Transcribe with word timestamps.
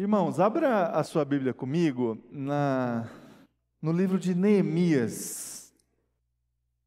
Irmãos, 0.00 0.38
abra 0.38 0.90
a 0.90 1.02
sua 1.02 1.24
Bíblia 1.24 1.52
comigo 1.52 2.16
na, 2.30 3.10
no 3.82 3.90
livro 3.90 4.16
de 4.16 4.32
Neemias. 4.32 5.74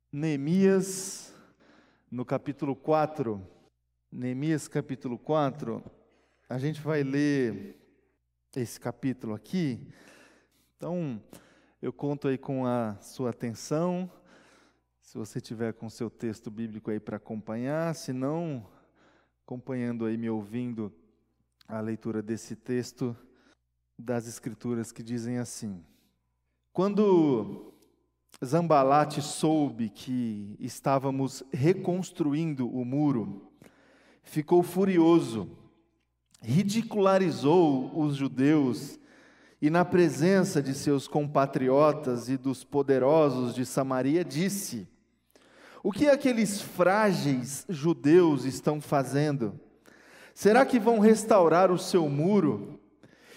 Neemias, 0.09 1.35
no 2.09 2.23
capítulo 2.23 2.73
4. 2.73 3.45
Neemias, 4.09 4.69
capítulo 4.69 5.19
4. 5.19 5.83
A 6.47 6.57
gente 6.57 6.79
vai 6.79 7.03
ler 7.03 7.75
esse 8.55 8.79
capítulo 8.79 9.33
aqui. 9.33 9.85
Então, 10.77 11.21
eu 11.81 11.91
conto 11.91 12.29
aí 12.29 12.37
com 12.37 12.65
a 12.65 12.95
sua 13.01 13.31
atenção. 13.31 14.09
Se 15.01 15.17
você 15.17 15.41
tiver 15.41 15.73
com 15.73 15.89
seu 15.89 16.09
texto 16.09 16.49
bíblico 16.49 16.89
aí 16.89 16.99
para 16.99 17.17
acompanhar, 17.17 17.93
se 17.93 18.13
não, 18.13 18.65
acompanhando 19.43 20.05
aí, 20.05 20.15
me 20.15 20.29
ouvindo 20.29 20.93
a 21.71 21.79
leitura 21.79 22.21
desse 22.21 22.53
texto 22.53 23.15
das 23.97 24.27
Escrituras 24.27 24.91
que 24.91 25.01
dizem 25.01 25.37
assim: 25.37 25.81
Quando 26.73 27.73
Zambalate 28.43 29.21
soube 29.21 29.87
que 29.89 30.57
estávamos 30.59 31.43
reconstruindo 31.49 32.69
o 32.69 32.83
muro, 32.83 33.53
ficou 34.21 34.61
furioso, 34.61 35.49
ridicularizou 36.41 37.97
os 37.97 38.17
judeus 38.17 38.99
e, 39.61 39.69
na 39.69 39.85
presença 39.85 40.61
de 40.61 40.73
seus 40.73 41.07
compatriotas 41.07 42.27
e 42.27 42.35
dos 42.35 42.65
poderosos 42.65 43.55
de 43.55 43.65
Samaria, 43.65 44.25
disse: 44.25 44.89
O 45.81 45.89
que 45.89 46.09
aqueles 46.09 46.61
frágeis 46.61 47.65
judeus 47.69 48.43
estão 48.43 48.81
fazendo? 48.81 49.57
Será 50.33 50.65
que 50.65 50.79
vão 50.79 50.99
restaurar 50.99 51.71
o 51.71 51.77
seu 51.77 52.07
muro? 52.09 52.79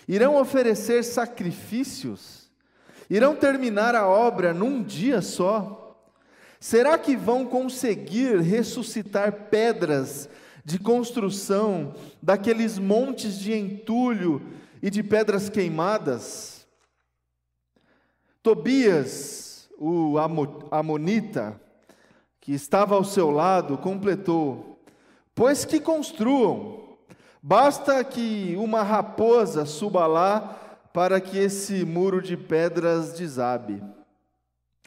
Irão 0.07 0.37
oferecer 0.41 1.03
sacrifícios? 1.03 2.51
Irão 3.09 3.35
terminar 3.35 3.95
a 3.95 4.07
obra 4.07 4.55
num 4.55 4.83
dia 4.83 5.21
só? 5.21 5.81
Será 6.61 6.97
que 6.97 7.17
vão 7.17 7.45
conseguir 7.45 8.41
ressuscitar 8.41 9.49
pedras 9.51 10.29
de 10.65 10.79
construção 10.79 11.95
daqueles 12.23 12.79
montes 12.79 13.39
de 13.39 13.53
entulho 13.53 14.41
e 14.83 14.89
de 14.89 15.03
pedras 15.03 15.51
queimadas? 15.51 16.67
Tobias, 18.43 19.69
o 19.79 20.17
Amonita, 20.71 21.61
que 22.41 22.53
estava 22.53 22.95
ao 22.95 23.05
seu 23.05 23.31
lado, 23.31 23.77
completou: 23.79 24.79
Pois 25.35 25.65
que 25.65 25.81
construam, 25.81 26.84
Basta 27.47 28.03
que 28.03 28.57
uma 28.57 28.83
raposa 28.83 29.67
suba 29.67 30.07
lá 30.07 30.59
para 30.95 31.21
que 31.21 31.37
esse 31.37 31.85
muro 31.85 32.23
de 32.23 32.39
pedras 32.39 33.13
desabe. 33.13 33.85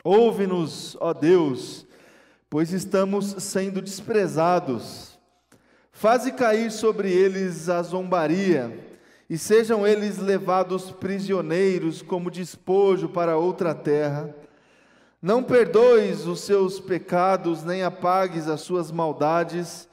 Ouve-nos, 0.03 0.97
ó 0.99 1.13
Deus, 1.13 1.85
pois 2.49 2.73
estamos 2.73 3.35
sendo 3.43 3.79
desprezados. 3.79 5.19
Faze 5.91 6.31
cair 6.31 6.71
sobre 6.71 7.11
eles 7.11 7.69
a 7.69 7.83
zombaria, 7.83 8.75
e 9.29 9.37
sejam 9.37 9.85
eles 9.85 10.17
levados 10.17 10.89
prisioneiros 10.89 12.01
como 12.01 12.31
despojo 12.31 13.07
para 13.07 13.37
outra 13.37 13.75
terra. 13.75 14.35
Não 15.21 15.43
perdoes 15.43 16.25
os 16.25 16.39
seus 16.39 16.79
pecados, 16.79 17.63
nem 17.63 17.83
apagues 17.83 18.47
as 18.47 18.61
suas 18.61 18.91
maldades 18.91 19.87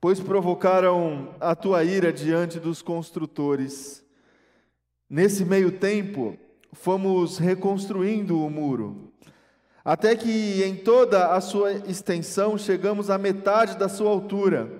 pois 0.00 0.20
provocaram 0.20 1.30
a 1.40 1.54
tua 1.54 1.82
ira 1.84 2.12
diante 2.12 2.60
dos 2.60 2.82
construtores. 2.82 4.04
Nesse 5.08 5.44
meio 5.44 5.72
tempo, 5.72 6.36
fomos 6.72 7.38
reconstruindo 7.38 8.44
o 8.44 8.50
muro, 8.50 9.12
até 9.84 10.14
que 10.16 10.62
em 10.62 10.76
toda 10.76 11.34
a 11.34 11.40
sua 11.40 11.72
extensão 11.72 12.58
chegamos 12.58 13.08
à 13.08 13.16
metade 13.16 13.76
da 13.76 13.88
sua 13.88 14.10
altura, 14.10 14.70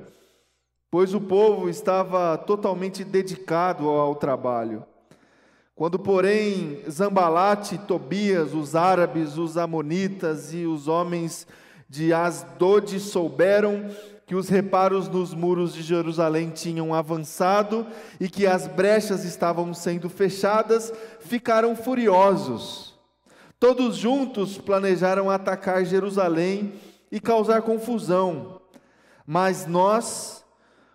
pois 0.91 1.15
o 1.15 1.21
povo 1.21 1.69
estava 1.69 2.37
totalmente 2.37 3.05
dedicado 3.05 3.88
ao 3.88 4.15
trabalho. 4.16 4.84
Quando, 5.75 5.99
porém, 5.99 6.82
Zambalate, 6.91 7.76
Tobias, 7.78 8.55
os 8.55 8.75
árabes, 8.75 9.37
os 9.37 9.59
amonitas 9.59 10.55
e 10.55 10.65
os 10.65 10.88
homens 10.88 11.47
de 11.88 12.12
Asdod 12.12 12.99
souberam 12.99 13.91
que 14.26 14.34
os 14.34 14.48
reparos 14.48 15.09
nos 15.09 15.32
muros 15.32 15.72
de 15.72 15.82
Jerusalém 15.82 16.50
tinham 16.50 16.92
avançado 16.92 17.87
e 18.19 18.28
que 18.28 18.44
as 18.44 18.66
brechas 18.66 19.25
estavam 19.25 19.72
sendo 19.72 20.10
fechadas, 20.10 20.92
ficaram 21.20 21.76
furiosos. 21.76 22.98
Todos 23.60 23.97
juntos 23.97 24.59
planejaram 24.59 25.31
atacar 25.31 25.84
Jerusalém 25.84 26.75
e 27.10 27.20
causar 27.20 27.62
confusão. 27.62 28.60
Mas 29.25 29.64
nós 29.64 30.44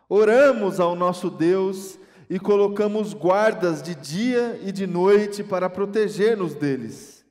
oramos 0.09 0.81
ao 0.81 0.93
nosso 0.93 1.29
Deus 1.29 1.97
e 2.29 2.37
colocamos 2.37 3.13
guardas 3.13 3.81
de 3.81 3.95
dia 3.95 4.59
e 4.61 4.73
de 4.73 4.85
noite 4.85 5.41
para 5.41 5.69
proteger-nos 5.69 6.53
deles. 6.53 7.25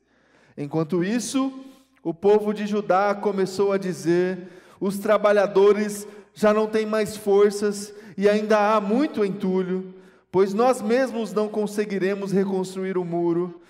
Enquanto 0.57 1.03
isso, 1.03 1.53
o 2.03 2.11
povo 2.13 2.53
de 2.53 2.65
Judá 2.65 3.13
começou 3.13 3.71
a 3.71 3.77
dizer: 3.77 4.60
os 4.81 4.97
trabalhadores 4.97 6.07
já 6.33 6.51
não 6.51 6.65
têm 6.65 6.87
mais 6.87 7.15
forças 7.15 7.93
e 8.17 8.27
ainda 8.27 8.75
há 8.75 8.81
muito 8.81 9.23
entulho, 9.23 9.93
pois 10.31 10.55
nós 10.55 10.81
mesmos 10.81 11.31
não 11.31 11.47
conseguiremos 11.47 12.31
reconstruir 12.31 12.97
o 12.97 13.05
muro. 13.05 13.61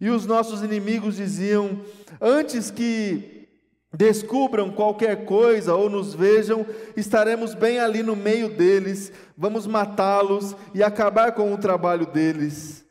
E 0.00 0.08
os 0.08 0.24
nossos 0.24 0.62
inimigos 0.62 1.16
diziam: 1.16 1.80
antes 2.18 2.70
que 2.70 3.46
descubram 3.92 4.70
qualquer 4.70 5.26
coisa 5.26 5.74
ou 5.74 5.90
nos 5.90 6.14
vejam, 6.14 6.66
estaremos 6.96 7.54
bem 7.54 7.78
ali 7.78 8.02
no 8.02 8.16
meio 8.16 8.48
deles, 8.48 9.12
vamos 9.36 9.66
matá-los 9.66 10.56
e 10.72 10.82
acabar 10.82 11.32
com 11.32 11.52
o 11.52 11.58
trabalho 11.58 12.06
deles. 12.06 12.84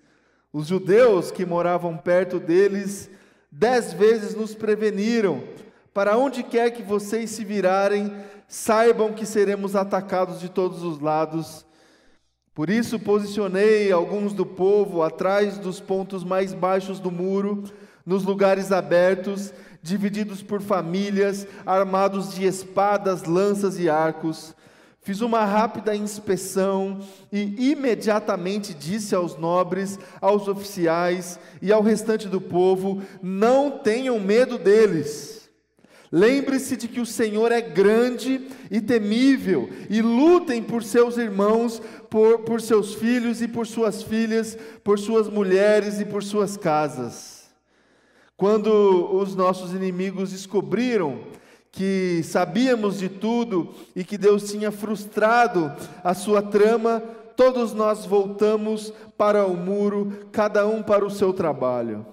Os 0.51 0.67
judeus 0.67 1.31
que 1.31 1.45
moravam 1.45 1.97
perto 1.97 2.39
deles 2.39 3.09
dez 3.51 3.91
vezes 3.93 4.35
nos 4.35 4.53
preveniram 4.53 5.43
para 5.93 6.17
onde 6.17 6.41
quer 6.41 6.71
que 6.71 6.81
vocês 6.81 7.29
se 7.29 7.45
virarem, 7.45 8.11
saibam 8.47 9.13
que 9.13 9.25
seremos 9.25 9.75
atacados 9.75 10.39
de 10.39 10.49
todos 10.49 10.83
os 10.83 10.99
lados. 10.99 11.65
Por 12.53 12.69
isso 12.69 12.99
posicionei 12.99 13.91
alguns 13.91 14.33
do 14.33 14.45
povo 14.45 15.03
atrás 15.03 15.57
dos 15.57 15.79
pontos 15.79 16.23
mais 16.23 16.53
baixos 16.53 16.99
do 16.99 17.11
muro, 17.11 17.63
nos 18.05 18.23
lugares 18.23 18.71
abertos, 18.71 19.53
divididos 19.81 20.41
por 20.41 20.61
famílias, 20.61 21.47
armados 21.65 22.33
de 22.33 22.45
espadas, 22.45 23.23
lanças 23.23 23.79
e 23.79 23.89
arcos. 23.89 24.55
Fiz 25.01 25.19
uma 25.19 25.43
rápida 25.43 25.95
inspeção 25.95 27.01
e 27.31 27.71
imediatamente 27.71 28.73
disse 28.73 29.13
aos 29.13 29.35
nobres, 29.35 29.99
aos 30.21 30.47
oficiais 30.47 31.37
e 31.61 31.73
ao 31.73 31.81
restante 31.81 32.27
do 32.29 32.39
povo: 32.39 33.01
não 33.21 33.69
tenham 33.79 34.19
medo 34.19 34.57
deles. 34.57 35.42
Lembre-se 36.15 36.77
de 36.77 36.87
que 36.87 37.01
o 37.01 37.07
Senhor 37.07 37.51
é 37.51 37.59
grande 37.59 38.47
e 38.69 38.79
temível, 38.79 39.67
e 39.89 39.99
lutem 39.99 40.61
por 40.61 40.83
seus 40.83 41.17
irmãos, 41.17 41.81
por, 42.07 42.41
por 42.41 42.61
seus 42.61 42.93
filhos 42.93 43.41
e 43.41 43.47
por 43.47 43.65
suas 43.65 44.03
filhas, 44.03 44.55
por 44.83 44.99
suas 44.99 45.27
mulheres 45.27 45.99
e 45.99 46.05
por 46.05 46.21
suas 46.21 46.55
casas. 46.55 47.49
Quando 48.37 49.09
os 49.11 49.35
nossos 49.35 49.73
inimigos 49.73 50.31
descobriram 50.33 51.21
que 51.71 52.21
sabíamos 52.23 52.99
de 52.99 53.09
tudo 53.09 53.73
e 53.95 54.03
que 54.03 54.15
Deus 54.15 54.51
tinha 54.51 54.71
frustrado 54.71 55.73
a 56.03 56.13
sua 56.13 56.43
trama, 56.43 57.01
todos 57.35 57.73
nós 57.73 58.05
voltamos 58.05 58.93
para 59.17 59.47
o 59.47 59.57
muro, 59.57 60.27
cada 60.31 60.67
um 60.67 60.83
para 60.83 61.03
o 61.03 61.09
seu 61.09 61.33
trabalho. 61.33 62.05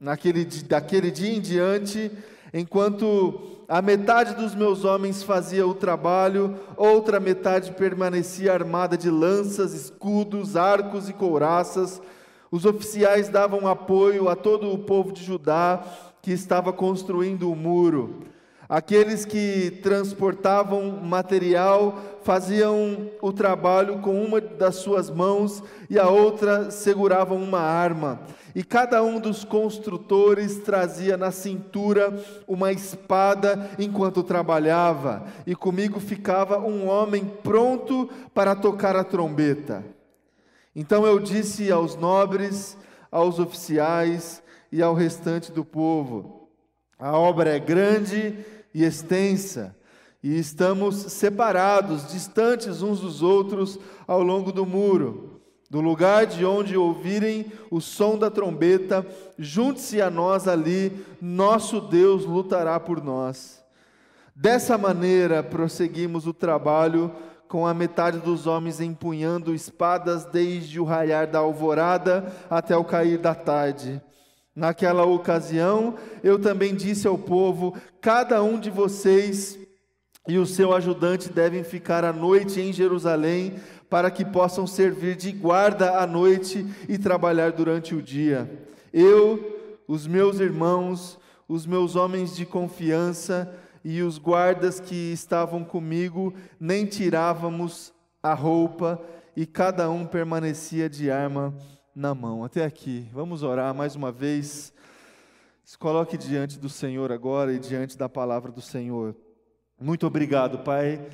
Naquele, 0.00 0.46
daquele 0.46 1.10
dia 1.10 1.34
em 1.34 1.40
diante, 1.40 2.10
Enquanto 2.54 3.40
a 3.66 3.80
metade 3.80 4.34
dos 4.34 4.54
meus 4.54 4.84
homens 4.84 5.22
fazia 5.22 5.66
o 5.66 5.74
trabalho, 5.74 6.58
outra 6.76 7.18
metade 7.18 7.72
permanecia 7.72 8.52
armada 8.52 8.96
de 8.96 9.10
lanças, 9.10 9.72
escudos, 9.72 10.56
arcos 10.56 11.08
e 11.08 11.14
couraças. 11.14 12.02
Os 12.50 12.66
oficiais 12.66 13.30
davam 13.30 13.66
apoio 13.66 14.28
a 14.28 14.36
todo 14.36 14.70
o 14.70 14.78
povo 14.78 15.12
de 15.12 15.24
Judá 15.24 15.82
que 16.20 16.30
estava 16.30 16.72
construindo 16.72 17.50
o 17.50 17.56
muro. 17.56 18.20
Aqueles 18.72 19.26
que 19.26 19.70
transportavam 19.82 20.92
material 21.02 22.00
faziam 22.22 23.10
o 23.20 23.30
trabalho 23.30 23.98
com 23.98 24.24
uma 24.24 24.40
das 24.40 24.76
suas 24.76 25.10
mãos 25.10 25.62
e 25.90 25.98
a 25.98 26.08
outra 26.08 26.70
seguravam 26.70 27.36
uma 27.36 27.60
arma 27.60 28.22
e 28.54 28.64
cada 28.64 29.02
um 29.02 29.20
dos 29.20 29.44
construtores 29.44 30.56
trazia 30.60 31.18
na 31.18 31.30
cintura 31.30 32.18
uma 32.48 32.72
espada 32.72 33.70
enquanto 33.78 34.22
trabalhava, 34.22 35.26
e 35.46 35.54
comigo 35.54 36.00
ficava 36.00 36.58
um 36.58 36.88
homem 36.88 37.26
pronto 37.42 38.08
para 38.32 38.56
tocar 38.56 38.96
a 38.96 39.04
trombeta. 39.04 39.84
Então 40.74 41.04
eu 41.04 41.20
disse 41.20 41.70
aos 41.70 41.94
nobres, 41.94 42.74
aos 43.10 43.38
oficiais 43.38 44.42
e 44.72 44.82
ao 44.82 44.94
restante 44.94 45.52
do 45.52 45.62
povo: 45.62 46.48
a 46.98 47.18
obra 47.18 47.50
é 47.50 47.58
grande 47.58 48.61
e 48.74 48.84
extensa, 48.84 49.76
e 50.22 50.38
estamos 50.38 50.94
separados, 50.94 52.12
distantes 52.12 52.82
uns 52.82 53.00
dos 53.00 53.22
outros 53.22 53.78
ao 54.06 54.22
longo 54.22 54.52
do 54.52 54.64
muro. 54.64 55.40
Do 55.68 55.80
lugar 55.80 56.26
de 56.26 56.44
onde 56.44 56.76
ouvirem 56.76 57.50
o 57.70 57.80
som 57.80 58.18
da 58.18 58.30
trombeta, 58.30 59.06
junte-se 59.38 60.02
a 60.02 60.10
nós 60.10 60.46
ali, 60.46 61.04
nosso 61.20 61.80
Deus 61.80 62.26
lutará 62.26 62.78
por 62.78 63.02
nós. 63.02 63.64
Dessa 64.36 64.76
maneira 64.76 65.42
prosseguimos 65.42 66.26
o 66.26 66.34
trabalho 66.34 67.10
com 67.48 67.66
a 67.66 67.74
metade 67.74 68.18
dos 68.18 68.46
homens 68.46 68.80
empunhando 68.80 69.54
espadas 69.54 70.24
desde 70.24 70.80
o 70.80 70.84
raiar 70.84 71.26
da 71.26 71.38
alvorada 71.38 72.32
até 72.48 72.76
o 72.76 72.84
cair 72.84 73.18
da 73.18 73.34
tarde. 73.34 74.00
Naquela 74.54 75.04
ocasião, 75.04 75.94
eu 76.22 76.38
também 76.38 76.74
disse 76.74 77.06
ao 77.06 77.16
povo: 77.16 77.74
cada 78.00 78.42
um 78.42 78.58
de 78.58 78.70
vocês 78.70 79.58
e 80.28 80.38
o 80.38 80.46
seu 80.46 80.74
ajudante 80.74 81.32
devem 81.32 81.64
ficar 81.64 82.04
à 82.04 82.12
noite 82.12 82.60
em 82.60 82.72
Jerusalém, 82.72 83.54
para 83.88 84.10
que 84.10 84.24
possam 84.24 84.66
servir 84.66 85.16
de 85.16 85.32
guarda 85.32 85.98
à 85.98 86.06
noite 86.06 86.66
e 86.88 86.96
trabalhar 86.96 87.52
durante 87.52 87.94
o 87.94 88.02
dia. 88.02 88.50
Eu, 88.92 89.80
os 89.88 90.06
meus 90.06 90.38
irmãos, 90.38 91.18
os 91.48 91.66
meus 91.66 91.96
homens 91.96 92.36
de 92.36 92.46
confiança, 92.46 93.52
e 93.84 94.02
os 94.02 94.18
guardas 94.18 94.78
que 94.78 95.12
estavam 95.12 95.64
comigo 95.64 96.32
nem 96.58 96.86
tirávamos 96.86 97.92
a 98.22 98.34
roupa 98.34 99.00
e 99.36 99.44
cada 99.44 99.90
um 99.90 100.06
permanecia 100.06 100.88
de 100.88 101.10
arma 101.10 101.54
na 101.94 102.14
mão. 102.14 102.44
Até 102.44 102.64
aqui. 102.64 103.08
Vamos 103.12 103.42
orar 103.42 103.74
mais 103.74 103.94
uma 103.94 104.10
vez. 104.10 104.72
Se 105.64 105.76
coloque 105.76 106.16
diante 106.16 106.58
do 106.58 106.68
Senhor 106.68 107.12
agora 107.12 107.52
e 107.52 107.58
diante 107.58 107.96
da 107.96 108.08
palavra 108.08 108.50
do 108.50 108.60
Senhor. 108.60 109.14
Muito 109.80 110.06
obrigado, 110.06 110.58
Pai. 110.60 111.04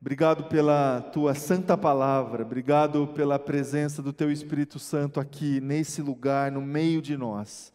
Obrigado 0.00 0.44
pela 0.44 1.00
tua 1.00 1.34
santa 1.34 1.76
palavra, 1.76 2.42
obrigado 2.42 3.08
pela 3.08 3.38
presença 3.38 4.02
do 4.02 4.12
teu 4.12 4.30
Espírito 4.30 4.78
Santo 4.78 5.18
aqui, 5.18 5.58
nesse 5.58 6.02
lugar, 6.02 6.52
no 6.52 6.60
meio 6.60 7.00
de 7.00 7.16
nós. 7.16 7.72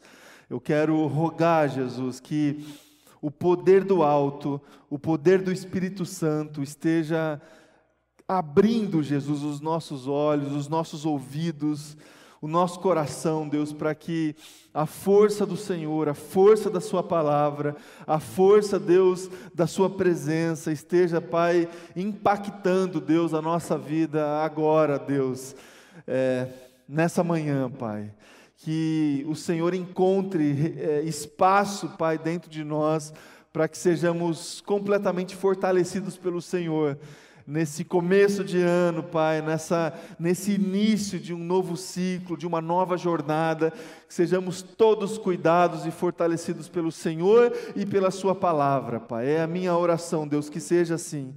Eu 0.48 0.62
quero 0.62 1.08
rogar, 1.08 1.68
Jesus, 1.68 2.20
que 2.20 2.64
o 3.22 3.32
poder 3.32 3.84
do 3.84 4.04
alto, 4.04 4.62
o 4.90 5.00
poder 5.00 5.42
do 5.42 5.52
Espírito 5.52 6.06
Santo 6.06 6.62
esteja 6.62 7.42
abrindo, 8.28 9.04
Jesus, 9.04 9.42
os 9.42 9.60
nossos 9.60 10.08
olhos, 10.08 10.54
os 10.54 10.70
nossos 10.70 11.06
ouvidos, 11.06 11.98
o 12.42 12.48
nosso 12.48 12.80
coração, 12.80 13.48
Deus, 13.48 13.72
para 13.72 13.94
que 13.94 14.36
a 14.74 14.88
força 14.88 15.46
do 15.46 15.56
Senhor, 15.56 16.10
a 16.10 16.16
força 16.16 16.70
da 16.70 16.82
Sua 16.82 17.04
palavra, 17.04 17.76
a 18.08 18.20
força, 18.20 18.80
Deus, 18.80 19.30
da 19.54 19.68
Sua 19.68 19.90
presença 19.90 20.72
esteja, 20.72 21.22
Pai, 21.22 21.70
impactando, 21.96 23.00
Deus, 23.00 23.34
a 23.34 23.42
nossa 23.42 23.78
vida 23.78 24.42
agora, 24.44 24.98
Deus, 24.98 25.56
é, 26.08 26.48
nessa 26.90 27.24
manhã, 27.24 27.70
Pai 27.70 28.12
que 28.64 29.26
o 29.28 29.36
Senhor 29.36 29.74
encontre 29.74 30.76
é, 30.78 31.02
espaço, 31.02 31.90
Pai, 31.98 32.18
dentro 32.18 32.50
de 32.50 32.64
nós, 32.64 33.12
para 33.52 33.68
que 33.68 33.78
sejamos 33.78 34.62
completamente 34.62 35.36
fortalecidos 35.36 36.16
pelo 36.16 36.42
Senhor. 36.42 36.98
Nesse 37.52 37.84
começo 37.84 38.46
de 38.46 38.62
ano, 38.62 39.04
Pai, 39.04 39.42
nessa, 39.42 39.94
nesse 40.18 40.54
início 40.54 41.20
de 41.20 41.34
um 41.34 41.38
novo 41.38 41.76
ciclo, 41.76 42.38
de 42.38 42.48
uma 42.48 42.62
nova 42.62 42.96
jornada, 42.96 43.74
que 44.08 44.14
sejamos 44.14 44.62
todos 44.62 45.18
cuidados 45.18 45.86
e 45.86 45.92
fortalecidos 45.92 46.70
pelo 46.70 46.94
Senhor 46.94 47.52
e 47.76 47.86
pela 47.86 48.10
Sua 48.10 48.34
palavra, 48.34 49.02
Pai. 49.02 49.28
É 49.28 49.42
a 49.42 49.48
minha 49.48 49.76
oração, 49.76 50.26
Deus, 50.26 50.50
que 50.50 50.62
seja 50.62 50.96
assim, 50.96 51.36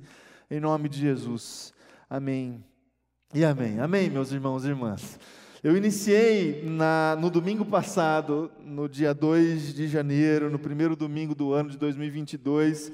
em 0.49 0.61
nome 0.61 0.89
de 0.89 1.01
Jesus. 1.01 1.75
Amém 2.09 2.65
e 3.35 3.45
amém. 3.45 3.81
Amém, 3.81 4.09
meus 4.09 4.31
irmãos 4.31 4.65
e 4.65 4.69
irmãs. 4.69 5.19
Eu 5.65 5.77
iniciei 5.77 6.63
na, 6.65 7.19
no 7.21 7.29
domingo 7.29 7.65
passado, 7.65 8.53
no 8.65 8.89
dia 8.89 9.13
2 9.13 9.75
de 9.75 9.89
janeiro, 9.89 10.49
no 10.49 10.61
primeiro 10.61 10.95
domingo 10.95 11.35
do 11.35 11.53
ano 11.53 11.71
de 11.71 11.77
2022, 11.77 12.93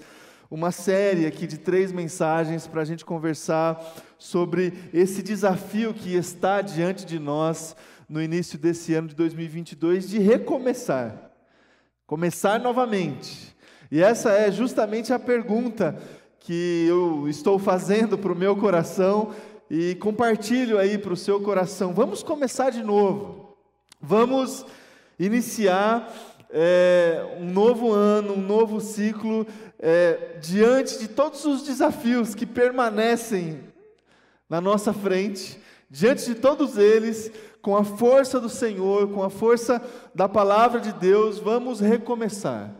uma 0.50 0.72
série 0.72 1.26
aqui 1.26 1.46
de 1.46 1.56
três 1.56 1.92
mensagens 1.92 2.66
para 2.66 2.82
a 2.82 2.84
gente 2.84 3.04
conversar 3.04 3.80
sobre 4.18 4.72
esse 4.92 5.22
desafio 5.22 5.94
que 5.94 6.16
está 6.16 6.60
diante 6.60 7.06
de 7.06 7.20
nós 7.20 7.76
no 8.08 8.20
início 8.20 8.58
desse 8.58 8.92
ano 8.92 9.06
de 9.06 9.14
2022 9.14 10.08
de 10.08 10.18
recomeçar, 10.18 11.30
começar 12.04 12.58
novamente. 12.58 13.56
E 13.92 14.02
essa 14.02 14.32
é 14.32 14.50
justamente 14.50 15.12
a 15.12 15.20
pergunta 15.20 15.96
que 16.40 16.86
eu 16.88 17.28
estou 17.28 17.56
fazendo 17.56 18.18
para 18.18 18.32
o 18.32 18.36
meu 18.36 18.56
coração 18.56 19.32
e 19.70 19.94
compartilho 19.94 20.80
aí 20.80 20.98
para 20.98 21.12
o 21.12 21.16
seu 21.16 21.40
coração. 21.40 21.94
Vamos 21.94 22.24
começar 22.24 22.70
de 22.70 22.82
novo. 22.82 23.56
Vamos 24.00 24.66
iniciar 25.16 26.12
é, 26.52 27.24
um 27.38 27.46
novo 27.46 27.92
ano, 27.92 28.34
um 28.34 28.40
novo 28.40 28.80
ciclo, 28.80 29.46
é, 29.80 30.36
diante 30.40 30.98
de 30.98 31.08
todos 31.08 31.44
os 31.44 31.62
desafios 31.62 32.34
que 32.34 32.44
permanecem 32.44 33.60
na 34.48 34.60
nossa 34.60 34.92
frente, 34.92 35.58
diante 35.88 36.26
de 36.26 36.34
todos 36.34 36.76
eles, 36.76 37.32
com 37.62 37.76
a 37.76 37.82
força 37.82 38.38
do 38.38 38.48
Senhor, 38.48 39.08
com 39.08 39.22
a 39.22 39.30
força 39.30 39.82
da 40.14 40.28
palavra 40.28 40.80
de 40.80 40.92
Deus, 40.92 41.38
vamos 41.38 41.80
recomeçar. 41.80 42.70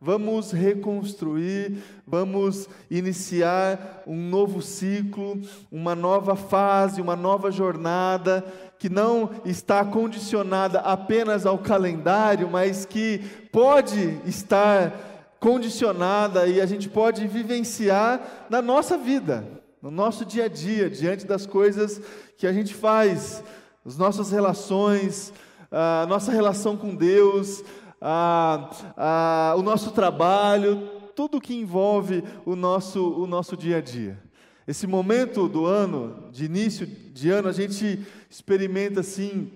Vamos 0.00 0.52
reconstruir, 0.52 1.82
vamos 2.06 2.68
iniciar 2.88 4.04
um 4.06 4.14
novo 4.14 4.62
ciclo, 4.62 5.40
uma 5.72 5.92
nova 5.96 6.36
fase, 6.36 7.00
uma 7.00 7.16
nova 7.16 7.50
jornada 7.50 8.44
que 8.78 8.88
não 8.88 9.28
está 9.44 9.84
condicionada 9.84 10.78
apenas 10.78 11.44
ao 11.44 11.58
calendário, 11.58 12.48
mas 12.48 12.84
que 12.84 13.18
pode 13.50 14.20
estar 14.24 15.07
condicionada 15.40 16.46
e 16.46 16.60
a 16.60 16.66
gente 16.66 16.88
pode 16.88 17.26
vivenciar 17.26 18.46
na 18.50 18.60
nossa 18.60 18.96
vida, 18.96 19.46
no 19.80 19.90
nosso 19.90 20.24
dia 20.24 20.44
a 20.44 20.48
dia, 20.48 20.90
diante 20.90 21.26
das 21.26 21.46
coisas 21.46 22.00
que 22.36 22.46
a 22.46 22.52
gente 22.52 22.74
faz, 22.74 23.42
as 23.86 23.96
nossas 23.96 24.30
relações, 24.30 25.32
a 25.70 26.06
nossa 26.08 26.32
relação 26.32 26.76
com 26.76 26.94
Deus, 26.94 27.62
a, 28.00 28.70
a, 28.96 29.54
o 29.56 29.62
nosso 29.62 29.90
trabalho, 29.92 30.88
tudo 31.14 31.40
que 31.40 31.54
envolve 31.54 32.22
o 32.44 32.54
nosso, 32.54 33.12
o 33.12 33.26
nosso 33.26 33.56
dia 33.56 33.78
a 33.78 33.80
dia. 33.80 34.18
Esse 34.66 34.86
momento 34.86 35.48
do 35.48 35.64
ano, 35.64 36.28
de 36.30 36.44
início 36.44 36.86
de 36.86 37.30
ano, 37.30 37.48
a 37.48 37.52
gente 37.52 38.06
experimenta 38.28 39.00
assim 39.00 39.50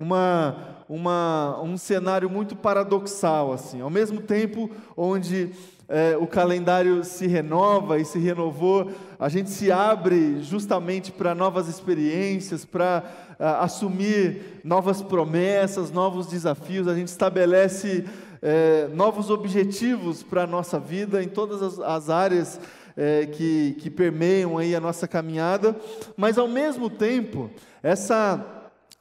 uma, 0.00 0.56
uma, 0.88 1.60
um 1.62 1.76
cenário 1.76 2.30
muito 2.30 2.56
paradoxal, 2.56 3.52
assim. 3.52 3.80
Ao 3.80 3.90
mesmo 3.90 4.20
tempo 4.20 4.70
onde 4.96 5.50
é, 5.88 6.16
o 6.18 6.26
calendário 6.26 7.02
se 7.02 7.26
renova 7.26 7.98
e 7.98 8.04
se 8.04 8.18
renovou, 8.18 8.90
a 9.18 9.28
gente 9.28 9.48
se 9.48 9.72
abre 9.72 10.42
justamente 10.42 11.10
para 11.10 11.34
novas 11.34 11.66
experiências, 11.66 12.64
para 12.64 13.02
uh, 13.40 13.62
assumir 13.62 14.60
novas 14.62 15.00
promessas, 15.00 15.90
novos 15.90 16.26
desafios, 16.26 16.86
a 16.86 16.94
gente 16.94 17.08
estabelece 17.08 18.04
uh, 18.04 18.94
novos 18.94 19.30
objetivos 19.30 20.22
para 20.22 20.42
a 20.42 20.46
nossa 20.46 20.78
vida 20.78 21.22
em 21.22 21.28
todas 21.28 21.62
as, 21.62 21.78
as 21.78 22.10
áreas 22.10 22.56
uh, 22.58 23.30
que, 23.32 23.74
que 23.78 23.88
permeiam 23.88 24.58
aí 24.58 24.74
a 24.74 24.80
nossa 24.80 25.08
caminhada, 25.08 25.74
mas 26.18 26.36
ao 26.36 26.48
mesmo 26.48 26.90
tempo, 26.90 27.50
essa 27.82 28.57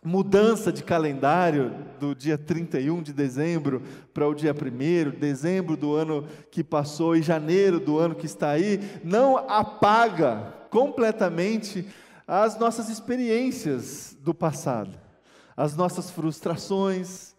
mudança 0.08 0.72
de 0.72 0.84
calendário 0.84 1.76
do 2.00 2.16
dia 2.16 2.38
31 2.38 3.04
de 3.04 3.12
dezembro 3.12 3.84
para 4.14 4.26
o 4.26 4.34
dia 4.34 4.56
1 4.56 5.20
dezembro 5.20 5.76
do 5.76 5.94
ano 5.94 6.26
que 6.50 6.64
passou 6.64 7.14
e 7.14 7.22
janeiro 7.22 7.78
do 7.78 8.00
ano 8.00 8.16
que 8.16 8.26
está 8.26 8.52
aí, 8.52 8.80
não 9.04 9.36
apaga 9.38 10.54
completamente 10.70 11.86
as 12.26 12.58
nossas 12.58 12.88
experiências 12.88 14.18
do 14.22 14.34
passado, 14.34 14.98
as 15.58 15.76
nossas 15.76 16.10
frustrações, 16.10 17.36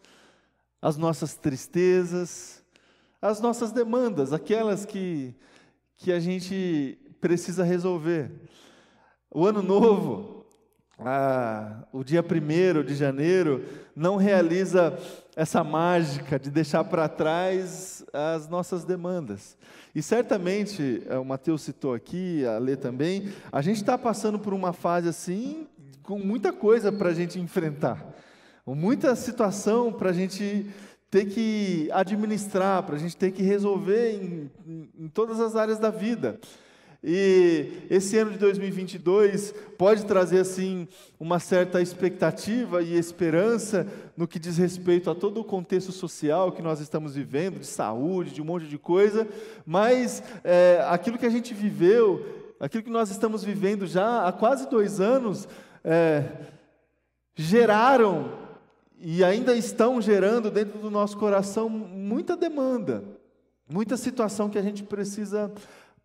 as 0.82 0.98
nossas 0.98 1.34
tristezas, 1.36 2.62
as 3.20 3.40
nossas 3.40 3.72
demandas, 3.72 4.30
aquelas 4.30 4.84
que, 4.84 5.34
que 5.96 6.12
a 6.12 6.20
gente 6.20 6.98
precisa 7.18 7.64
resolver. 7.64 8.30
O 9.30 9.46
ano 9.46 9.62
novo, 9.62 10.37
ah, 10.98 11.84
o 11.92 12.02
dia 12.02 12.22
1 12.22 12.82
de 12.82 12.94
janeiro, 12.94 13.64
não 13.94 14.16
realiza 14.16 14.98
essa 15.36 15.62
mágica 15.62 16.38
de 16.38 16.50
deixar 16.50 16.82
para 16.84 17.08
trás 17.08 18.04
as 18.12 18.48
nossas 18.48 18.84
demandas. 18.84 19.56
E 19.94 20.02
certamente, 20.02 21.02
é, 21.08 21.16
o 21.16 21.24
Mateus 21.24 21.62
citou 21.62 21.94
aqui, 21.94 22.44
a 22.44 22.58
Lê 22.58 22.76
também, 22.76 23.28
a 23.50 23.62
gente 23.62 23.76
está 23.76 23.96
passando 23.96 24.38
por 24.38 24.52
uma 24.52 24.72
fase 24.72 25.08
assim, 25.08 25.66
com 26.02 26.18
muita 26.18 26.52
coisa 26.52 26.90
para 26.90 27.10
a 27.10 27.14
gente 27.14 27.38
enfrentar, 27.38 28.04
muita 28.66 29.14
situação 29.14 29.92
para 29.92 30.10
a 30.10 30.12
gente 30.12 30.66
ter 31.10 31.26
que 31.26 31.88
administrar, 31.92 32.82
para 32.82 32.96
a 32.96 32.98
gente 32.98 33.16
ter 33.16 33.30
que 33.30 33.42
resolver 33.42 34.12
em, 34.12 34.50
em, 34.66 34.90
em 34.98 35.08
todas 35.08 35.40
as 35.40 35.56
áreas 35.56 35.78
da 35.78 35.90
vida. 35.90 36.38
E 37.02 37.86
esse 37.88 38.18
ano 38.18 38.32
de 38.32 38.38
2022 38.38 39.54
pode 39.76 40.04
trazer 40.04 40.40
assim 40.40 40.88
uma 41.18 41.38
certa 41.38 41.80
expectativa 41.80 42.82
e 42.82 42.96
esperança 42.98 43.86
no 44.16 44.26
que 44.26 44.38
diz 44.38 44.58
respeito 44.58 45.08
a 45.08 45.14
todo 45.14 45.40
o 45.40 45.44
contexto 45.44 45.92
social 45.92 46.50
que 46.50 46.60
nós 46.60 46.80
estamos 46.80 47.14
vivendo, 47.14 47.60
de 47.60 47.66
saúde, 47.66 48.32
de 48.32 48.42
um 48.42 48.44
monte 48.44 48.66
de 48.66 48.76
coisa, 48.76 49.28
mas 49.64 50.22
é, 50.42 50.84
aquilo 50.88 51.18
que 51.18 51.26
a 51.26 51.30
gente 51.30 51.54
viveu, 51.54 52.54
aquilo 52.58 52.82
que 52.82 52.90
nós 52.90 53.10
estamos 53.10 53.44
vivendo 53.44 53.86
já 53.86 54.26
há 54.26 54.32
quase 54.32 54.68
dois 54.68 55.00
anos, 55.00 55.46
é, 55.84 56.24
geraram 57.36 58.32
e 58.98 59.22
ainda 59.22 59.54
estão 59.54 60.00
gerando 60.00 60.50
dentro 60.50 60.80
do 60.80 60.90
nosso 60.90 61.16
coração 61.16 61.68
muita 61.68 62.36
demanda, 62.36 63.04
muita 63.72 63.96
situação 63.96 64.50
que 64.50 64.58
a 64.58 64.62
gente 64.62 64.82
precisa 64.82 65.52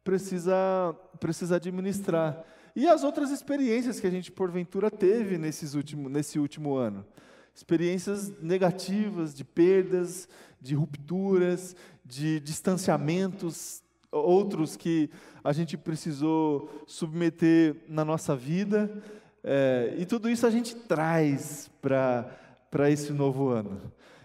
precisa, 0.03 0.95
precisa 1.19 1.55
administrar. 1.55 2.43
E 2.75 2.87
as 2.87 3.03
outras 3.03 3.29
experiências 3.29 3.99
que 3.99 4.07
a 4.07 4.09
gente, 4.09 4.31
porventura, 4.31 4.89
teve 4.89 5.37
nesses 5.37 5.75
último, 5.75 6.09
nesse 6.09 6.39
último 6.39 6.75
ano. 6.75 7.05
Experiências 7.53 8.31
negativas, 8.41 9.33
de 9.33 9.43
perdas, 9.43 10.27
de 10.59 10.73
rupturas, 10.73 11.75
de 12.03 12.39
distanciamentos, 12.39 13.83
outros 14.11 14.75
que 14.75 15.09
a 15.43 15.53
gente 15.53 15.77
precisou 15.77 16.69
submeter 16.87 17.75
na 17.87 18.03
nossa 18.03 18.35
vida. 18.35 19.03
É, 19.43 19.93
e 19.97 20.05
tudo 20.05 20.29
isso 20.29 20.47
a 20.47 20.49
gente 20.49 20.75
traz 20.75 21.69
para 21.81 22.89
esse 22.89 23.11
novo 23.11 23.49
ano. 23.49 23.81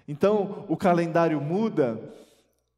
Então, 0.07 0.65
o 0.69 0.77
calendário 0.77 1.39
muda, 1.39 2.01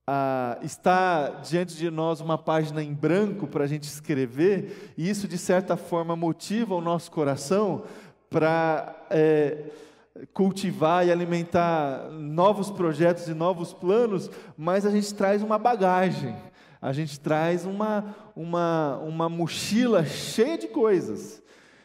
ah, 0.06 0.58
está 0.62 1.30
diante 1.42 1.76
de 1.76 1.90
nós 1.90 2.20
uma 2.20 2.36
página 2.36 2.82
em 2.82 2.92
branco 2.92 3.46
para 3.46 3.64
a 3.64 3.66
gente 3.66 3.84
escrever, 3.84 4.92
e 4.96 5.08
isso 5.08 5.28
de 5.28 5.38
certa 5.38 5.76
forma 5.76 6.16
motiva 6.16 6.74
o 6.74 6.80
nosso 6.80 7.10
coração 7.10 7.84
para 8.28 9.06
é, 9.10 9.64
cultivar 10.32 11.06
e 11.06 11.12
alimentar 11.12 12.08
novos 12.10 12.70
projetos 12.70 13.28
e 13.28 13.34
novos 13.34 13.72
planos, 13.72 14.30
mas 14.56 14.84
a 14.86 14.90
gente 14.90 15.12
traz 15.14 15.42
uma 15.42 15.58
bagagem, 15.58 16.36
a 16.80 16.92
gente 16.92 17.18
traz 17.20 17.64
uma, 17.64 18.14
uma, 18.34 18.98
uma 18.98 19.28
mochila 19.28 20.04
cheia 20.04 20.56
de 20.56 20.68
coisas, 20.68 21.42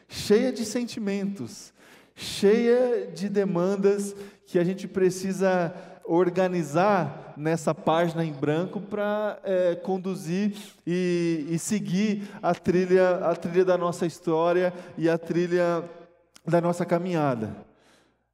cheia 0.08 0.52
de 0.52 0.64
sentimentos, 0.64 1.72
cheia 2.14 3.06
de 3.06 3.28
demandas 3.28 4.14
que 4.46 4.58
a 4.58 4.64
gente 4.64 4.88
precisa 4.88 5.74
organizar 6.06 7.34
nessa 7.36 7.74
página 7.74 8.24
em 8.24 8.32
branco 8.32 8.80
para 8.80 9.38
é, 9.42 9.74
conduzir 9.74 10.56
e, 10.86 11.46
e, 11.50 11.58
seguir 11.58 12.28
a 12.40 12.54
trilha, 12.54 13.16
a 13.16 13.34
trilha 13.34 13.64
da 13.64 13.76
nossa 13.76 14.06
história 14.06 14.72
e 14.96 15.08
a 15.08 15.18
trilha 15.18 15.84
da 16.46 16.60
nossa 16.60 16.86
caminhada. 16.86 17.56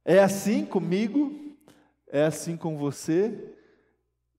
É 0.05 0.19
assim 0.19 0.63
comigo, 0.63 1.33
é 2.07 2.23
assim 2.23 2.55
com 2.55 2.77
você 2.77 3.53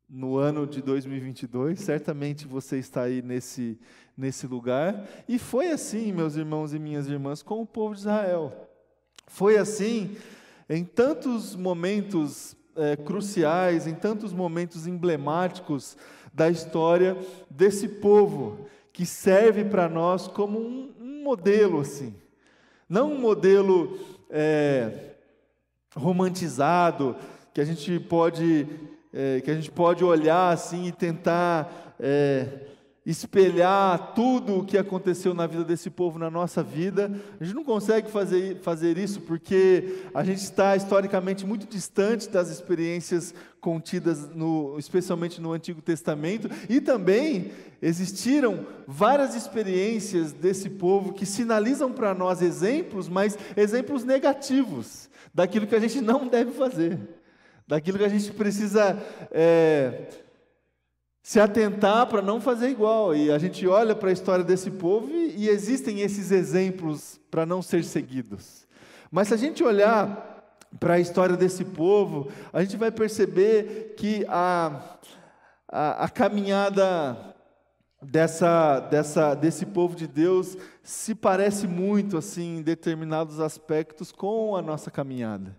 no 0.09 0.37
ano 0.37 0.67
de 0.67 0.81
2022. 0.81 1.81
Certamente 1.81 2.47
você 2.47 2.79
está 2.79 3.03
aí 3.03 3.21
nesse, 3.21 3.79
nesse 4.17 4.47
lugar. 4.47 5.09
E 5.29 5.38
foi 5.38 5.71
assim, 5.71 6.12
meus 6.12 6.37
irmãos 6.37 6.73
e 6.73 6.79
minhas 6.79 7.09
irmãs, 7.09 7.43
com 7.43 7.61
o 7.61 7.67
povo 7.67 7.95
de 7.95 8.00
Israel. 8.00 8.71
Foi 9.26 9.57
assim 9.57 10.17
em 10.69 10.85
tantos 10.85 11.57
momentos 11.57 12.57
é, 12.76 12.97
cruciais, 12.97 13.87
em 13.87 13.95
tantos 13.95 14.33
momentos 14.33 14.87
emblemáticos 14.87 15.97
da 16.33 16.50
história 16.50 17.16
desse 17.49 17.88
povo, 17.88 18.66
que 18.93 19.07
serve 19.07 19.64
para 19.64 19.88
nós 19.88 20.26
como 20.26 20.59
um, 20.59 20.93
um, 21.00 21.23
modelo, 21.25 21.81
assim. 21.81 22.14
Não 22.88 23.12
um 23.12 23.21
modelo 23.21 23.99
é, 24.31 25.14
romantizado, 25.97 27.16
que 27.52 27.61
a 27.61 27.64
gente 27.64 27.99
pode, 28.00 28.66
é, 29.12 29.40
que 29.40 29.50
a 29.50 29.54
gente 29.54 29.71
pode 29.71 30.04
olhar 30.04 30.52
assim 30.52 30.88
e 30.88 30.93
tentar 30.93 31.95
espelhar 33.06 34.14
tudo 34.14 34.58
o 34.58 34.64
que 34.64 34.78
aconteceu 34.78 35.34
na 35.34 35.46
vida 35.46 35.62
desse 35.62 35.90
povo, 35.90 36.18
na 36.18 36.30
nossa 36.30 36.62
vida. 36.62 37.11
A 37.38 37.44
gente 37.44 37.54
não 37.54 37.64
consegue 37.64 38.11
fazer, 38.11 38.56
fazer 38.61 38.96
isso 38.96 39.20
porque 39.20 39.99
a 40.14 40.25
gente 40.25 40.38
está 40.38 40.75
historicamente 40.75 41.44
muito 41.44 41.66
distante 41.66 42.28
das 42.30 42.49
experiências 42.49 43.34
contidas, 43.61 44.28
no, 44.34 44.78
especialmente 44.78 45.40
no 45.40 45.52
Antigo 45.52 45.82
Testamento, 45.82 46.50
e 46.68 46.80
também 46.80 47.52
existiram 47.80 48.66
várias 48.87 49.34
experiências 49.34 50.32
desse 50.32 50.70
povo 50.70 51.12
que 51.12 51.26
sinalizam 51.26 51.92
para 51.92 52.14
nós 52.14 52.40
exemplos, 52.40 53.08
mas 53.08 53.38
exemplos 53.56 54.04
negativos 54.04 55.11
daquilo 55.32 55.66
que 55.66 55.75
a 55.75 55.80
gente 55.80 56.00
não 56.00 56.26
deve 56.26 56.52
fazer, 56.52 56.99
daquilo 57.66 57.99
que 57.99 58.04
a 58.04 58.08
gente 58.08 58.32
precisa. 58.32 58.99
É, 59.30 60.24
se 61.25 61.40
atentar 61.40 62.07
para 62.07 62.21
não 62.21 62.38
fazer 62.38 62.69
igual. 62.69 63.16
E 63.16 63.33
a 63.33 63.38
gente 63.38 63.66
olha 63.66 63.95
para 63.95 64.11
a 64.11 64.12
história 64.12 64.45
desse 64.45 64.71
povo 64.71 65.11
e, 65.11 65.35
e 65.38 65.49
existem 65.49 66.02
esses 66.02 66.31
exemplos 66.31 67.19
para 67.31 67.47
não 67.47 67.62
ser 67.62 67.83
seguidos. 67.83 68.69
Mas 69.11 69.28
se 69.28 69.35
a 69.35 69.37
gente 69.38 69.64
olhar 69.64 70.61
para 70.78 70.95
a 70.95 71.00
história 71.00 71.35
desse 71.35 71.64
povo, 71.64 72.31
a 72.52 72.62
gente 72.62 72.76
vai 72.76 72.90
perceber 72.90 73.95
que 73.97 74.26
a, 74.28 74.99
a, 75.66 76.04
a 76.04 76.09
caminhada 76.11 77.16
dessa, 78.02 78.81
dessa, 78.81 79.35
desse 79.35 79.64
povo 79.64 79.97
de 79.97 80.07
Deus 80.07 80.59
se 80.83 81.14
parece 81.14 81.66
muito, 81.66 82.19
assim, 82.19 82.59
em 82.59 82.62
determinados 82.62 83.40
aspectos, 83.40 84.12
com 84.12 84.54
a 84.54 84.61
nossa 84.61 84.90
caminhada, 84.90 85.57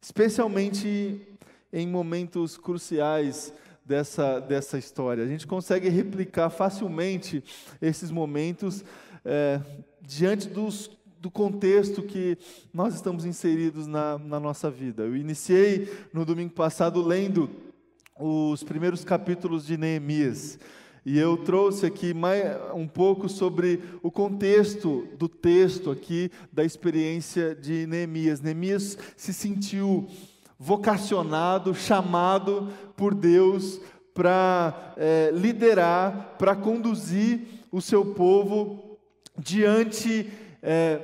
especialmente 0.00 1.38
em 1.70 1.86
momentos 1.86 2.56
cruciais 2.56 3.52
dessa, 3.90 4.38
dessa 4.38 4.78
história. 4.78 5.24
A 5.24 5.26
gente 5.26 5.48
consegue 5.48 5.88
replicar 5.88 6.48
facilmente 6.48 7.42
esses 7.82 8.12
momentos 8.12 8.84
é, 9.24 9.60
diante 10.00 10.48
dos, 10.48 10.88
do 11.18 11.28
contexto 11.28 12.00
que 12.00 12.38
nós 12.72 12.94
estamos 12.94 13.24
inseridos 13.24 13.88
na, 13.88 14.16
na 14.16 14.38
nossa 14.38 14.70
vida. 14.70 15.02
Eu 15.02 15.16
iniciei 15.16 15.92
no 16.12 16.24
domingo 16.24 16.52
passado 16.52 17.02
lendo 17.02 17.50
os 18.16 18.62
primeiros 18.62 19.02
capítulos 19.02 19.66
de 19.66 19.76
Neemias. 19.76 20.56
E 21.04 21.18
eu 21.18 21.36
trouxe 21.38 21.84
aqui 21.84 22.14
mais 22.14 22.44
um 22.72 22.86
pouco 22.86 23.28
sobre 23.28 23.82
o 24.04 24.10
contexto 24.10 25.08
do 25.18 25.28
texto 25.28 25.90
aqui 25.90 26.30
da 26.52 26.62
experiência 26.62 27.56
de 27.56 27.88
Neemias. 27.88 28.40
Neemias 28.40 28.96
se 29.16 29.34
sentiu 29.34 30.06
vocacionado, 30.62 31.74
chamado 31.74 32.68
por 32.94 33.14
Deus 33.14 33.80
para 34.12 34.92
é, 34.98 35.30
liderar, 35.32 36.36
para 36.38 36.54
conduzir 36.54 37.40
o 37.72 37.80
seu 37.80 38.14
povo 38.14 38.98
diante 39.38 40.30
é, 40.62 41.00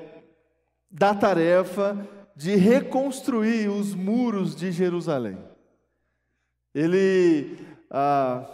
da 0.90 1.14
tarefa 1.14 2.06
de 2.36 2.54
reconstruir 2.54 3.70
os 3.70 3.94
muros 3.94 4.54
de 4.54 4.70
Jerusalém. 4.70 5.38
Ele, 6.74 7.56
ah, 7.90 8.44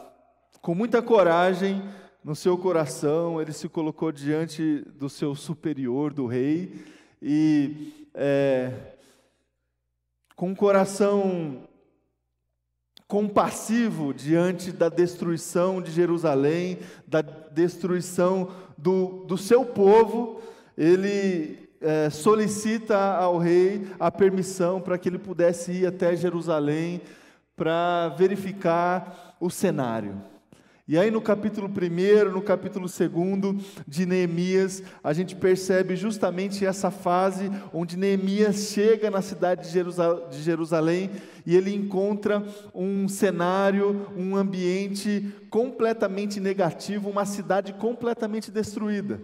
com 0.61 0.73
muita 0.73 1.03
coragem 1.03 1.83
no 2.23 2.37
seu 2.37 2.57
coração, 2.57 3.43
ele 3.43 3.53
se 3.53 3.69
colocou 3.69 4.13
diante 4.13 4.85
do 4.95 5.09
seu 5.09 5.35
superior, 5.35 6.15
do 6.15 6.27
rei, 6.27 6.85
e 7.21 8.09
é, 8.15 8.93
com 10.43 10.49
um 10.49 10.55
coração 10.57 11.69
compassivo 13.07 14.13
diante 14.13 14.73
da 14.73 14.89
destruição 14.89 15.81
de 15.81 15.93
Jerusalém, 15.93 16.81
da 17.07 17.23
destruição 17.23 18.51
do, 18.77 19.25
do 19.25 19.39
seu 19.39 19.65
povo, 19.65 20.43
ele 20.77 21.71
é, 21.81 22.11
solicita 22.11 22.99
ao 22.99 23.39
rei 23.39 23.87
a 24.01 24.11
permissão 24.11 24.81
para 24.81 24.99
que 24.99 25.09
ele 25.09 25.19
pudesse 25.21 25.71
ir 25.71 25.87
até 25.87 26.17
Jerusalém 26.17 27.01
para 27.55 28.09
verificar 28.09 29.37
o 29.39 29.49
cenário. 29.49 30.21
E 30.89 30.99
aí, 30.99 31.13
no 31.13 31.21
capítulo 31.21 31.69
1, 31.69 32.33
no 32.33 32.43
capítulo 32.43 32.89
2 32.89 33.65
de 33.87 34.05
Neemias, 34.05 34.83
a 35.03 35.13
gente 35.13 35.37
percebe 35.37 35.95
justamente 35.95 36.67
essa 36.67 36.91
fase 36.91 37.49
onde 37.73 37.97
Neemias 37.97 38.73
chega 38.73 39.09
na 39.09 39.23
cidade 39.23 39.71
de 39.71 40.43
Jerusalém 40.43 41.09
e 41.47 41.55
ele 41.55 41.73
encontra 41.73 42.45
um 42.75 43.07
cenário, 43.07 44.09
um 44.17 44.35
ambiente 44.35 45.33
completamente 45.49 46.41
negativo, 46.41 47.09
uma 47.09 47.27
cidade 47.27 47.73
completamente 47.75 48.51
destruída. 48.51 49.21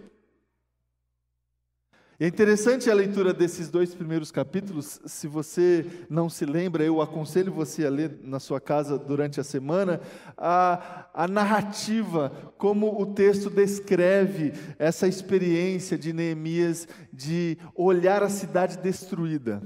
É 2.21 2.27
interessante 2.27 2.89
a 2.89 2.93
leitura 2.93 3.33
desses 3.33 3.69
dois 3.69 3.95
primeiros 3.95 4.29
capítulos. 4.29 4.99
Se 5.05 5.25
você 5.25 5.85
não 6.09 6.29
se 6.29 6.45
lembra, 6.45 6.83
eu 6.83 7.01
aconselho 7.01 7.49
você 7.49 7.85
a 7.85 7.89
ler 7.89 8.19
na 8.23 8.41
sua 8.41 8.59
casa 8.59 8.99
durante 8.99 9.39
a 9.39 9.43
semana 9.43 10.01
a, 10.37 11.05
a 11.13 11.29
narrativa, 11.29 12.29
como 12.57 13.01
o 13.01 13.05
texto 13.05 13.49
descreve 13.49 14.51
essa 14.77 15.07
experiência 15.07 15.97
de 15.97 16.11
Neemias 16.11 16.89
de 17.13 17.57
olhar 17.73 18.21
a 18.21 18.27
cidade 18.27 18.77
destruída. 18.79 19.63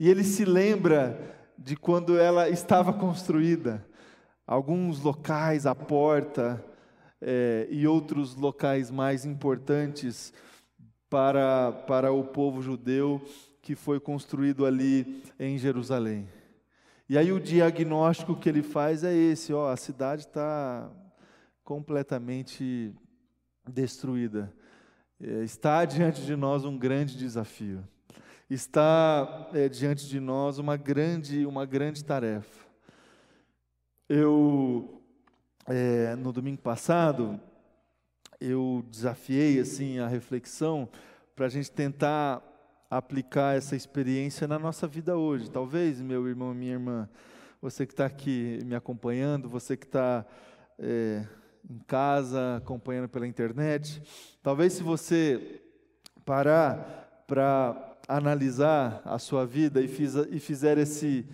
E 0.00 0.08
ele 0.08 0.24
se 0.24 0.46
lembra 0.46 1.20
de 1.58 1.76
quando 1.76 2.18
ela 2.18 2.48
estava 2.48 2.94
construída, 2.94 3.86
alguns 4.46 5.02
locais, 5.02 5.66
a 5.66 5.74
porta 5.74 6.64
é, 7.20 7.66
e 7.70 7.86
outros 7.86 8.34
locais 8.34 8.90
mais 8.90 9.26
importantes 9.26 10.32
para, 11.08 11.72
para 11.72 12.12
o 12.12 12.24
povo 12.24 12.60
judeu 12.62 13.22
que 13.62 13.74
foi 13.74 13.98
construído 13.98 14.64
ali 14.64 15.22
em 15.38 15.58
Jerusalém. 15.58 16.28
E 17.08 17.16
aí 17.16 17.32
o 17.32 17.40
diagnóstico 17.40 18.36
que 18.36 18.48
ele 18.48 18.62
faz 18.62 19.04
é 19.04 19.14
esse: 19.14 19.52
ó, 19.52 19.70
a 19.70 19.76
cidade 19.76 20.22
está 20.22 20.90
completamente 21.62 22.94
destruída. 23.68 24.52
É, 25.20 25.42
está 25.42 25.84
diante 25.84 26.22
de 26.22 26.36
nós 26.36 26.64
um 26.64 26.76
grande 26.76 27.16
desafio. 27.16 27.82
Está 28.48 29.50
é, 29.52 29.68
diante 29.68 30.08
de 30.08 30.20
nós 30.20 30.58
uma 30.58 30.76
grande, 30.76 31.44
uma 31.46 31.64
grande 31.64 32.04
tarefa. 32.04 32.66
Eu, 34.08 35.02
é, 35.66 36.14
no 36.14 36.32
domingo 36.32 36.62
passado, 36.62 37.40
eu 38.40 38.84
desafiei 38.90 39.60
assim 39.60 39.98
a 39.98 40.06
reflexão 40.06 40.88
para 41.34 41.46
a 41.46 41.48
gente 41.48 41.70
tentar 41.70 42.42
aplicar 42.90 43.56
essa 43.56 43.74
experiência 43.74 44.46
na 44.46 44.58
nossa 44.58 44.86
vida 44.86 45.16
hoje. 45.16 45.50
Talvez, 45.50 46.00
meu 46.00 46.26
irmão 46.28 46.54
minha 46.54 46.72
irmã, 46.72 47.08
você 47.60 47.86
que 47.86 47.92
está 47.92 48.06
aqui 48.06 48.60
me 48.64 48.74
acompanhando, 48.74 49.48
você 49.48 49.76
que 49.76 49.86
está 49.86 50.24
é, 50.78 51.24
em 51.68 51.78
casa 51.86 52.56
acompanhando 52.56 53.08
pela 53.08 53.26
internet, 53.26 54.02
talvez 54.42 54.74
se 54.74 54.82
você 54.82 55.60
parar 56.24 57.24
para 57.26 57.96
analisar 58.08 59.02
a 59.04 59.18
sua 59.18 59.44
vida 59.44 59.80
e, 59.80 59.88
fiz, 59.88 60.14
e 60.14 60.38
fizer 60.38 60.78
esse 60.78 61.26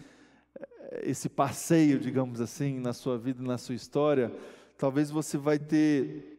esse 1.01 1.29
passeio, 1.29 1.99
digamos 1.99 2.41
assim, 2.41 2.79
na 2.79 2.93
sua 2.93 3.17
vida, 3.17 3.43
na 3.43 3.57
sua 3.57 3.75
história, 3.75 4.31
talvez 4.77 5.11
você 5.11 5.39
vai 5.39 5.59
ter 5.59 6.32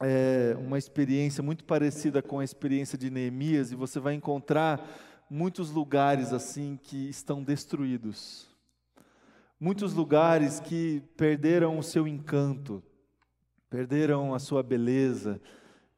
é, 0.00 0.56
uma 0.58 0.78
experiência 0.78 1.42
muito 1.42 1.64
parecida 1.64 2.22
com 2.22 2.38
a 2.38 2.44
experiência 2.44 2.96
de 2.96 3.10
Neemias, 3.10 3.70
e 3.70 3.76
você 3.76 4.00
vai 4.00 4.14
encontrar 4.14 4.88
muitos 5.28 5.70
lugares 5.70 6.32
assim 6.32 6.78
que 6.82 7.08
estão 7.08 7.42
destruídos. 7.42 8.48
Muitos 9.58 9.92
lugares 9.92 10.58
que 10.58 11.02
perderam 11.16 11.78
o 11.78 11.82
seu 11.82 12.08
encanto, 12.08 12.82
perderam 13.68 14.34
a 14.34 14.38
sua 14.38 14.62
beleza, 14.62 15.40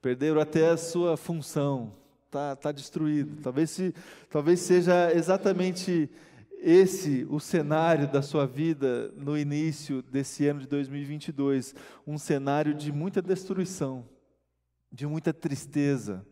perderam 0.00 0.40
até 0.40 0.70
a 0.70 0.76
sua 0.76 1.16
função, 1.16 1.94
está 2.26 2.56
tá 2.56 2.72
destruído. 2.72 3.40
Talvez, 3.40 3.70
se, 3.70 3.94
talvez 4.28 4.58
seja 4.60 5.12
exatamente 5.14 6.10
esse 6.62 7.26
o 7.28 7.40
cenário 7.40 8.06
da 8.06 8.22
sua 8.22 8.46
vida 8.46 9.12
no 9.16 9.36
início 9.36 10.00
desse 10.00 10.46
ano 10.46 10.60
de 10.60 10.68
2022, 10.68 11.74
um 12.06 12.16
cenário 12.16 12.72
de 12.72 12.92
muita 12.92 13.20
destruição, 13.20 14.08
de 14.90 15.04
muita 15.04 15.32
tristeza, 15.32 16.24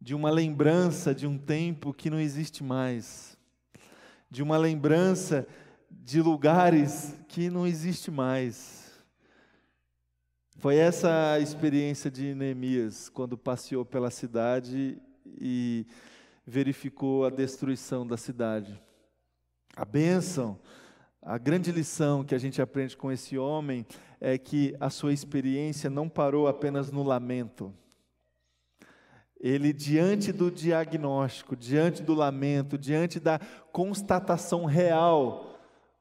de 0.00 0.14
uma 0.14 0.30
lembrança 0.30 1.14
de 1.14 1.26
um 1.26 1.36
tempo 1.36 1.92
que 1.92 2.08
não 2.08 2.18
existe 2.18 2.64
mais, 2.64 3.36
de 4.30 4.42
uma 4.42 4.56
lembrança 4.56 5.46
de 5.90 6.22
lugares 6.22 7.14
que 7.28 7.50
não 7.50 7.66
existe 7.66 8.10
mais. 8.10 8.88
Foi 10.56 10.76
essa 10.76 11.32
a 11.32 11.40
experiência 11.40 12.10
de 12.10 12.34
Neemias 12.34 13.10
quando 13.10 13.36
passeou 13.36 13.84
pela 13.84 14.10
cidade 14.10 15.00
e 15.26 15.86
verificou 16.46 17.26
a 17.26 17.30
destruição 17.30 18.06
da 18.06 18.16
cidade. 18.16 18.87
A 19.78 19.84
bênção, 19.84 20.58
a 21.22 21.38
grande 21.38 21.70
lição 21.70 22.24
que 22.24 22.34
a 22.34 22.38
gente 22.38 22.60
aprende 22.60 22.96
com 22.96 23.12
esse 23.12 23.38
homem 23.38 23.86
é 24.20 24.36
que 24.36 24.74
a 24.80 24.90
sua 24.90 25.12
experiência 25.12 25.88
não 25.88 26.08
parou 26.08 26.48
apenas 26.48 26.90
no 26.90 27.04
lamento. 27.04 27.72
Ele, 29.38 29.72
diante 29.72 30.32
do 30.32 30.50
diagnóstico, 30.50 31.54
diante 31.54 32.02
do 32.02 32.12
lamento, 32.12 32.76
diante 32.76 33.20
da 33.20 33.38
constatação 33.70 34.64
real 34.64 35.56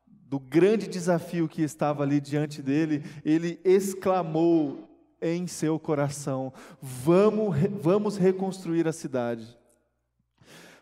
do 0.08 0.40
grande 0.40 0.88
desafio 0.88 1.48
que 1.48 1.62
estava 1.62 2.02
ali 2.02 2.20
diante 2.20 2.64
dele, 2.64 3.04
ele 3.24 3.60
exclamou 3.64 4.90
em 5.22 5.46
seu 5.46 5.78
coração: 5.78 6.52
Vamos, 6.82 7.56
vamos 7.80 8.18
reconstruir 8.18 8.88
a 8.88 8.92
cidade. 8.92 9.57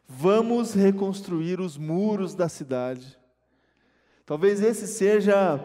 Vamos 0.07 0.75
reconstruir 0.75 1.59
os 1.59 1.77
muros 1.77 2.35
da 2.35 2.47
cidade. 2.47 3.17
Talvez 4.23 4.61
esse 4.61 4.87
seja 4.87 5.59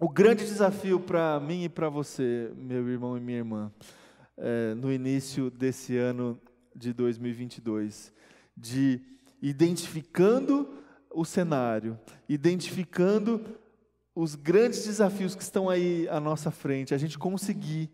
o 0.00 0.08
grande 0.08 0.44
desafio 0.44 0.98
para 0.98 1.38
mim 1.38 1.64
e 1.64 1.68
para 1.68 1.88
você, 1.88 2.50
meu 2.56 2.88
irmão 2.88 3.16
e 3.16 3.20
minha 3.20 3.38
irmã, 3.38 3.72
é, 4.36 4.74
no 4.74 4.92
início 4.92 5.48
desse 5.48 5.96
ano 5.96 6.40
de 6.74 6.92
2022, 6.92 8.12
de 8.56 9.00
identificando 9.40 10.68
o 11.08 11.24
cenário, 11.24 11.96
identificando 12.28 13.40
os 14.12 14.34
grandes 14.34 14.84
desafios 14.84 15.36
que 15.36 15.42
estão 15.42 15.70
aí 15.70 16.08
à 16.08 16.18
nossa 16.18 16.50
frente, 16.50 16.92
a 16.92 16.98
gente 16.98 17.16
conseguir 17.16 17.90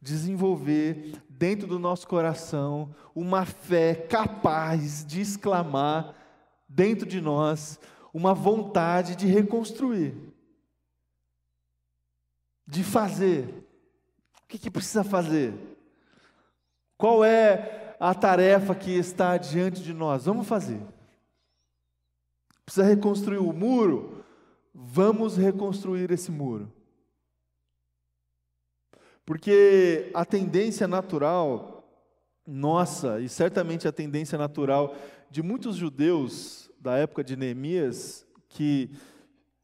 desenvolver 0.00 1.22
dentro 1.28 1.66
do 1.66 1.78
nosso 1.78 2.06
coração 2.06 2.94
uma 3.14 3.44
fé 3.44 3.94
capaz 3.94 5.04
de 5.04 5.20
exclamar 5.20 6.14
dentro 6.68 7.06
de 7.06 7.20
nós 7.20 7.78
uma 8.12 8.34
vontade 8.34 9.16
de 9.16 9.26
reconstruir, 9.26 10.14
de 12.66 12.82
fazer. 12.82 13.66
O 14.44 14.48
que, 14.48 14.58
que 14.58 14.70
precisa 14.70 15.04
fazer? 15.04 15.54
Qual 16.96 17.24
é 17.24 17.96
a 18.00 18.14
tarefa 18.14 18.74
que 18.74 18.92
está 18.92 19.36
diante 19.36 19.82
de 19.82 19.92
nós? 19.92 20.24
Vamos 20.24 20.46
fazer. 20.46 20.80
Precisa 22.64 22.86
reconstruir 22.86 23.38
o 23.38 23.52
muro? 23.52 24.24
Vamos 24.74 25.36
reconstruir 25.36 26.10
esse 26.10 26.30
muro. 26.30 26.72
Porque 29.28 30.10
a 30.14 30.24
tendência 30.24 30.88
natural 30.88 31.86
nossa, 32.46 33.20
e 33.20 33.28
certamente 33.28 33.86
a 33.86 33.92
tendência 33.92 34.38
natural 34.38 34.96
de 35.30 35.42
muitos 35.42 35.76
judeus 35.76 36.70
da 36.80 36.96
época 36.96 37.22
de 37.22 37.36
Neemias, 37.36 38.26
que 38.48 38.88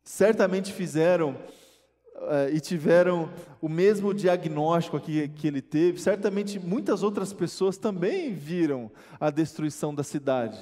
certamente 0.03 0.71
fizeram 0.71 1.31
uh, 1.31 2.53
e 2.53 2.61
tiveram 2.61 3.31
o 3.59 3.67
mesmo 3.67 4.13
diagnóstico 4.13 5.01
que, 5.01 5.29
que 5.29 5.47
ele 5.47 5.63
teve, 5.63 5.99
certamente 5.99 6.59
muitas 6.59 7.03
outras 7.03 7.33
pessoas 7.33 7.79
também 7.79 8.35
viram 8.35 8.91
a 9.19 9.31
destruição 9.31 9.95
da 9.95 10.03
cidade. 10.03 10.59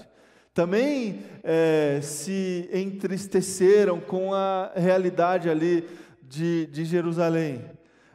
Também 0.55 1.25
eh, 1.43 1.99
se 2.03 2.69
entristeceram 2.73 3.99
com 3.99 4.33
a 4.33 4.71
realidade 4.77 5.51
ali 5.51 5.89
de, 6.23 6.67
de 6.67 6.85
Jerusalém 6.85 7.65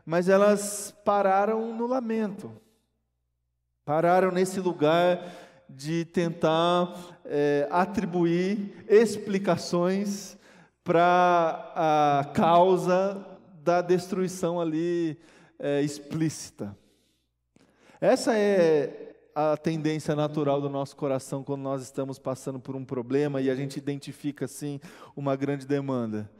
mas 0.08 0.30
elas 0.30 0.96
pararam 1.04 1.76
no 1.76 1.86
lamento, 1.86 2.50
pararam 3.84 4.32
nesse 4.32 4.58
lugar 4.62 5.22
de 5.68 6.06
tentar 6.06 6.96
é, 7.26 7.68
atribuir 7.70 8.86
explicações 8.88 10.38
para 10.82 11.74
a 11.76 12.32
causa 12.34 13.22
da 13.62 13.82
destruição 13.82 14.62
ali 14.62 15.20
é, 15.60 15.82
explícita. 15.82 16.74
Essa 18.00 18.34
é 18.34 19.14
a 19.36 19.58
tendência 19.58 20.16
natural 20.16 20.62
do 20.62 20.70
nosso 20.70 20.96
coração 20.96 21.44
quando 21.44 21.64
nós 21.64 21.82
estamos 21.84 22.18
passando 22.18 22.62
por 22.62 22.78
um 22.78 22.86
problema 22.86 23.42
e 23.42 23.50
a 23.50 23.56
gente 23.56 23.76
identifica 23.76 24.46
assim 24.46 24.80
uma 25.18 25.36
grande 25.36 25.68
demanda. 25.68 26.32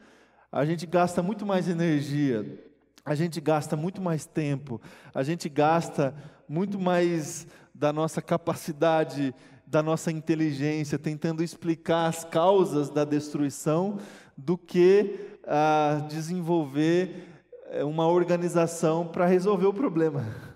A 0.50 0.64
gente 0.64 0.86
gasta 0.86 1.22
muito 1.22 1.44
mais 1.44 1.68
energia 1.68 2.66
a 3.04 3.14
gente 3.14 3.40
gasta 3.40 3.76
muito 3.76 4.00
mais 4.00 4.26
tempo, 4.26 4.80
a 5.14 5.22
gente 5.22 5.48
gasta 5.48 6.14
muito 6.48 6.78
mais 6.78 7.46
da 7.74 7.92
nossa 7.92 8.20
capacidade, 8.20 9.34
da 9.66 9.82
nossa 9.82 10.10
inteligência, 10.10 10.98
tentando 10.98 11.42
explicar 11.42 12.06
as 12.06 12.24
causas 12.24 12.90
da 12.90 13.04
destruição, 13.04 13.98
do 14.36 14.56
que 14.56 15.38
ah, 15.46 16.06
desenvolver 16.08 17.28
eh, 17.70 17.84
uma 17.84 18.06
organização 18.06 19.06
para 19.06 19.26
resolver 19.26 19.66
o 19.66 19.74
problema. 19.74 20.47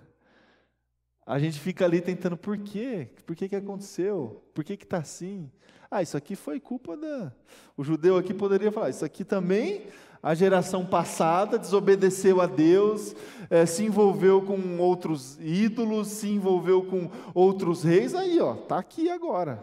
A 1.24 1.38
gente 1.38 1.60
fica 1.60 1.84
ali 1.84 2.00
tentando, 2.00 2.36
por 2.36 2.58
quê? 2.58 3.08
Por 3.24 3.36
que, 3.36 3.48
que 3.48 3.56
aconteceu? 3.56 4.42
Por 4.52 4.64
que 4.64 4.72
está 4.74 4.98
assim? 4.98 5.50
Ah, 5.90 6.02
isso 6.02 6.16
aqui 6.16 6.34
foi 6.34 6.58
culpa 6.58 6.96
da. 6.96 7.32
O 7.76 7.84
judeu 7.84 8.16
aqui 8.16 8.34
poderia 8.34 8.72
falar, 8.72 8.90
isso 8.90 9.04
aqui 9.04 9.24
também 9.24 9.86
a 10.22 10.34
geração 10.34 10.86
passada 10.86 11.58
desobedeceu 11.58 12.40
a 12.40 12.46
Deus, 12.46 13.14
é, 13.50 13.66
se 13.66 13.84
envolveu 13.84 14.40
com 14.40 14.78
outros 14.78 15.36
ídolos, 15.40 16.06
se 16.08 16.28
envolveu 16.28 16.84
com 16.84 17.10
outros 17.34 17.82
reis, 17.82 18.14
aí 18.14 18.38
ó, 18.38 18.54
tá 18.54 18.78
aqui 18.78 19.10
agora. 19.10 19.62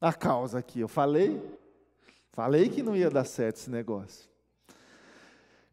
A 0.00 0.12
causa 0.12 0.58
aqui, 0.58 0.80
eu 0.80 0.88
falei, 0.88 1.40
falei 2.32 2.68
que 2.68 2.82
não 2.82 2.96
ia 2.96 3.08
dar 3.08 3.24
certo 3.24 3.56
esse 3.56 3.70
negócio. 3.70 4.28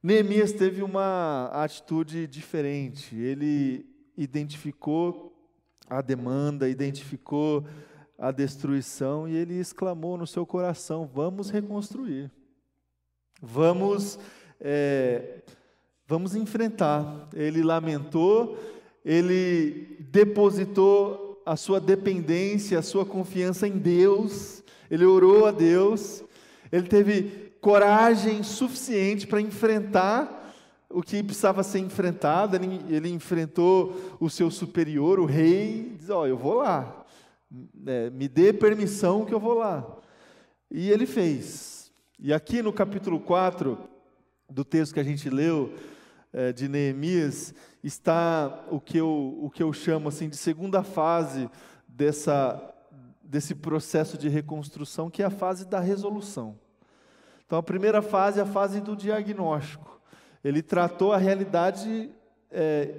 Neemias 0.03 0.51
teve 0.51 0.83
uma 0.83 1.49
atitude 1.51 2.27
diferente. 2.27 3.15
Ele 3.15 3.90
identificou 4.21 5.33
a 5.89 6.01
demanda, 6.01 6.69
identificou 6.69 7.65
a 8.17 8.31
destruição 8.31 9.27
e 9.27 9.35
ele 9.35 9.55
exclamou 9.55 10.17
no 10.17 10.27
seu 10.27 10.45
coração: 10.45 11.09
Vamos 11.11 11.49
reconstruir, 11.49 12.31
vamos, 13.41 14.19
é, 14.59 15.41
vamos 16.07 16.35
enfrentar. 16.35 17.27
Ele 17.33 17.63
lamentou, 17.63 18.57
ele 19.03 19.97
depositou 19.99 21.41
a 21.45 21.55
sua 21.55 21.79
dependência, 21.79 22.77
a 22.77 22.83
sua 22.83 23.05
confiança 23.05 23.67
em 23.67 23.77
Deus, 23.77 24.63
ele 24.89 25.05
orou 25.05 25.47
a 25.47 25.51
Deus, 25.51 26.23
ele 26.71 26.87
teve 26.87 27.51
coragem 27.59 28.43
suficiente 28.43 29.25
para 29.25 29.41
enfrentar 29.41 30.40
o 30.93 31.01
que 31.01 31.23
precisava 31.23 31.63
ser 31.63 31.79
enfrentado, 31.79 32.55
ele, 32.55 32.81
ele 32.89 33.09
enfrentou 33.09 34.17
o 34.19 34.29
seu 34.29 34.49
superior, 34.51 35.19
o 35.19 35.25
rei, 35.25 35.95
diz: 35.97 36.09
Ó, 36.09 36.21
oh, 36.21 36.27
eu 36.27 36.37
vou 36.37 36.55
lá, 36.55 37.05
é, 37.85 38.09
me 38.09 38.27
dê 38.27 38.53
permissão 38.53 39.25
que 39.25 39.33
eu 39.33 39.39
vou 39.39 39.55
lá. 39.55 39.85
E 40.69 40.89
ele 40.89 41.05
fez. 41.05 41.91
E 42.19 42.33
aqui 42.33 42.61
no 42.61 42.71
capítulo 42.71 43.19
4 43.19 43.77
do 44.49 44.63
texto 44.63 44.93
que 44.93 44.99
a 44.99 45.03
gente 45.03 45.29
leu, 45.29 45.73
é, 46.33 46.53
de 46.53 46.67
Neemias, 46.67 47.53
está 47.83 48.65
o 48.69 48.79
que, 48.79 48.97
eu, 48.97 49.37
o 49.41 49.49
que 49.49 49.63
eu 49.63 49.73
chamo 49.73 50.09
assim, 50.09 50.29
de 50.29 50.37
segunda 50.37 50.83
fase 50.83 51.49
dessa, 51.87 52.73
desse 53.23 53.55
processo 53.55 54.17
de 54.17 54.29
reconstrução, 54.29 55.09
que 55.09 55.23
é 55.23 55.25
a 55.25 55.31
fase 55.31 55.65
da 55.65 55.79
resolução. 55.79 56.57
Então, 57.45 57.57
a 57.59 57.63
primeira 57.63 58.01
fase 58.01 58.39
é 58.39 58.43
a 58.43 58.45
fase 58.45 58.79
do 58.79 58.95
diagnóstico. 58.95 60.00
Ele 60.43 60.61
tratou 60.61 61.13
a 61.13 61.17
realidade 61.17 62.09
é, 62.51 62.93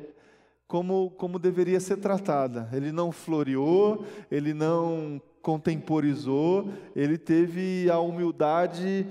como, 0.66 1.11
como 1.11 1.38
deveria 1.38 1.81
ser 1.81 1.98
tratada. 1.98 2.68
Ele 2.72 2.92
não 2.92 3.12
floreou, 3.12 4.05
ele 4.31 4.55
não 4.55 5.20
contemporizou, 5.42 6.70
ele 6.94 7.18
teve 7.18 7.90
a 7.90 7.98
humildade 7.98 9.07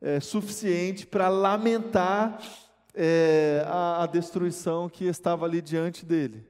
é, 0.00 0.18
suficiente 0.18 1.06
para 1.06 1.28
lamentar 1.28 2.40
é, 2.94 3.64
a, 3.66 4.02
a 4.02 4.06
destruição 4.06 4.88
que 4.88 5.04
estava 5.04 5.44
ali 5.44 5.60
diante 5.60 6.04
dele. 6.04 6.44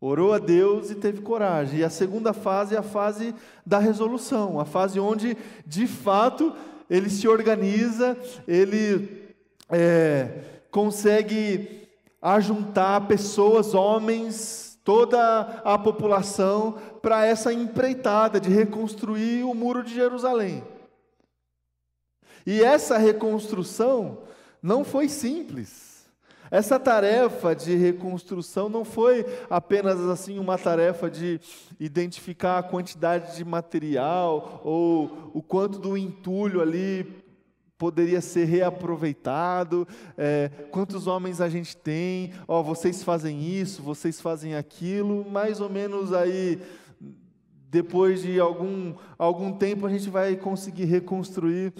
Orou 0.00 0.32
a 0.32 0.38
Deus 0.38 0.90
e 0.90 0.94
teve 0.94 1.22
coragem. 1.22 1.80
E 1.80 1.84
a 1.84 1.90
segunda 1.90 2.32
fase 2.32 2.74
é 2.74 2.78
a 2.78 2.82
fase 2.82 3.34
da 3.66 3.78
resolução, 3.78 4.60
a 4.60 4.64
fase 4.64 5.00
onde, 5.00 5.36
de 5.66 5.86
fato, 5.86 6.54
ele 6.88 7.10
se 7.10 7.26
organiza, 7.26 8.16
ele 8.46 9.27
é, 9.70 10.28
consegue 10.70 11.88
ajuntar 12.20 13.06
pessoas, 13.06 13.74
homens, 13.74 14.78
toda 14.82 15.60
a 15.64 15.78
população 15.78 16.78
para 17.02 17.26
essa 17.26 17.52
empreitada 17.52 18.40
de 18.40 18.48
reconstruir 18.48 19.44
o 19.44 19.54
muro 19.54 19.84
de 19.84 19.94
Jerusalém. 19.94 20.64
E 22.46 22.62
essa 22.62 22.96
reconstrução 22.96 24.18
não 24.62 24.82
foi 24.84 25.08
simples. 25.08 26.06
Essa 26.50 26.80
tarefa 26.80 27.54
de 27.54 27.76
reconstrução 27.76 28.70
não 28.70 28.84
foi 28.84 29.26
apenas 29.50 30.00
assim 30.00 30.38
uma 30.38 30.56
tarefa 30.56 31.10
de 31.10 31.38
identificar 31.78 32.58
a 32.58 32.62
quantidade 32.62 33.36
de 33.36 33.44
material 33.44 34.62
ou 34.64 35.30
o 35.34 35.42
quanto 35.42 35.78
do 35.78 35.96
entulho 35.96 36.62
ali 36.62 37.22
poderia 37.78 38.20
ser 38.20 38.44
reaproveitado, 38.44 39.86
é, 40.16 40.50
quantos 40.72 41.06
homens 41.06 41.40
a 41.40 41.48
gente 41.48 41.76
tem, 41.76 42.32
ó, 42.48 42.60
vocês 42.60 43.04
fazem 43.04 43.40
isso, 43.40 43.82
vocês 43.82 44.20
fazem 44.20 44.56
aquilo, 44.56 45.24
mais 45.30 45.60
ou 45.60 45.70
menos 45.70 46.12
aí, 46.12 46.60
depois 47.70 48.22
de 48.22 48.40
algum, 48.40 48.94
algum 49.16 49.52
tempo, 49.52 49.86
a 49.86 49.90
gente 49.90 50.10
vai 50.10 50.34
conseguir 50.34 50.86
reconstruir 50.86 51.72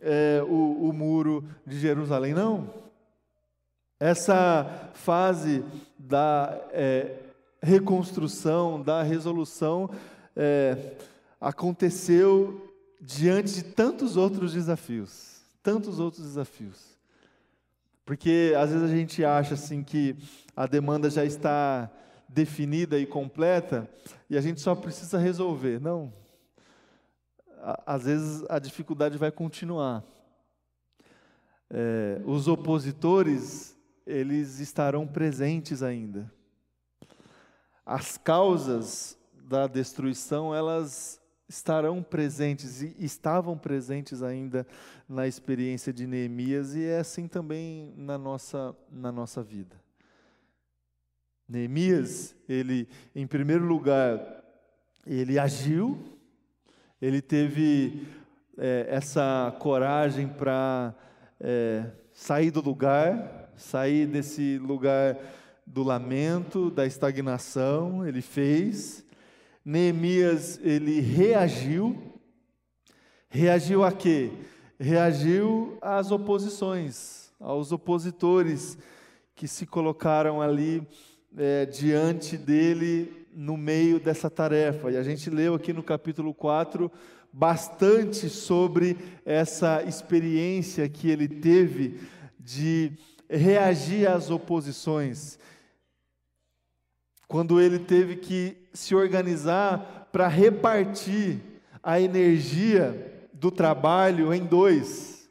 é, 0.00 0.42
o, 0.48 0.88
o 0.88 0.92
muro 0.92 1.44
de 1.66 1.78
Jerusalém. 1.78 2.32
Não. 2.32 2.72
Essa 4.00 4.90
fase 4.94 5.62
da 5.98 6.58
é, 6.72 7.18
reconstrução, 7.62 8.80
da 8.80 9.02
resolução, 9.02 9.90
é, 10.34 10.96
aconteceu 11.38 12.72
diante 12.98 13.52
de 13.52 13.64
tantos 13.64 14.16
outros 14.16 14.54
desafios 14.54 15.32
tantos 15.62 15.98
outros 15.98 16.24
desafios. 16.24 16.98
Porque 18.04 18.52
às 18.58 18.70
vezes 18.70 18.90
a 18.90 18.94
gente 18.94 19.24
acha 19.24 19.54
assim 19.54 19.82
que 19.82 20.16
a 20.56 20.66
demanda 20.66 21.08
já 21.08 21.24
está 21.24 21.90
definida 22.28 22.98
e 22.98 23.06
completa 23.06 23.88
e 24.28 24.36
a 24.36 24.40
gente 24.40 24.60
só 24.60 24.74
precisa 24.74 25.18
resolver. 25.18 25.80
Não. 25.80 26.12
Às 27.86 28.04
vezes 28.04 28.44
a 28.48 28.58
dificuldade 28.58 29.16
vai 29.16 29.30
continuar. 29.30 30.02
É, 31.70 32.20
os 32.26 32.48
opositores, 32.48 33.76
eles 34.04 34.58
estarão 34.58 35.06
presentes 35.06 35.82
ainda. 35.82 36.30
As 37.86 38.18
causas 38.18 39.16
da 39.44 39.66
destruição, 39.66 40.54
elas 40.54 41.21
estarão 41.52 42.02
presentes 42.02 42.80
e 42.80 42.96
estavam 42.98 43.58
presentes 43.58 44.22
ainda 44.22 44.66
na 45.06 45.26
experiência 45.28 45.92
de 45.92 46.06
Neemias 46.06 46.74
e 46.74 46.82
é 46.82 46.98
assim 46.98 47.28
também 47.28 47.92
na 47.94 48.16
nossa, 48.16 48.74
na 48.90 49.12
nossa 49.12 49.42
vida. 49.42 49.76
Neemias, 51.46 52.34
ele, 52.48 52.88
em 53.14 53.26
primeiro 53.26 53.66
lugar, 53.66 54.42
ele 55.06 55.38
agiu, 55.38 56.02
ele 57.00 57.20
teve 57.20 58.08
é, 58.56 58.86
essa 58.88 59.54
coragem 59.58 60.28
para 60.28 60.94
é, 61.38 61.84
sair 62.14 62.50
do 62.50 62.62
lugar, 62.62 63.52
sair 63.56 64.06
desse 64.06 64.56
lugar 64.56 65.18
do 65.66 65.82
lamento, 65.82 66.70
da 66.70 66.86
estagnação, 66.86 68.06
ele 68.06 68.22
fez. 68.22 69.01
Neemias, 69.64 70.58
ele 70.62 71.00
reagiu. 71.00 71.96
Reagiu 73.28 73.84
a 73.84 73.92
quê? 73.92 74.30
Reagiu 74.78 75.78
às 75.80 76.10
oposições, 76.10 77.32
aos 77.38 77.70
opositores 77.70 78.76
que 79.34 79.46
se 79.46 79.64
colocaram 79.64 80.42
ali 80.42 80.86
é, 81.36 81.64
diante 81.66 82.36
dele 82.36 83.26
no 83.32 83.56
meio 83.56 84.00
dessa 84.00 84.28
tarefa. 84.28 84.90
E 84.90 84.96
a 84.96 85.02
gente 85.02 85.30
leu 85.30 85.54
aqui 85.54 85.72
no 85.72 85.82
capítulo 85.82 86.34
4 86.34 86.90
bastante 87.32 88.28
sobre 88.28 88.98
essa 89.24 89.82
experiência 89.84 90.88
que 90.88 91.08
ele 91.08 91.28
teve 91.28 92.00
de 92.38 92.92
reagir 93.30 94.06
às 94.06 94.30
oposições 94.30 95.38
quando 97.26 97.58
ele 97.58 97.78
teve 97.78 98.16
que 98.16 98.61
se 98.72 98.94
organizar 98.94 100.08
para 100.12 100.28
repartir 100.28 101.40
a 101.82 102.00
energia 102.00 103.28
do 103.32 103.50
trabalho 103.50 104.32
em 104.32 104.44
dois. 104.44 105.28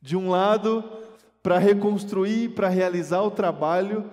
De 0.00 0.16
um 0.16 0.30
lado, 0.30 0.84
para 1.42 1.58
reconstruir, 1.58 2.54
para 2.54 2.68
realizar 2.68 3.22
o 3.22 3.30
trabalho 3.30 4.10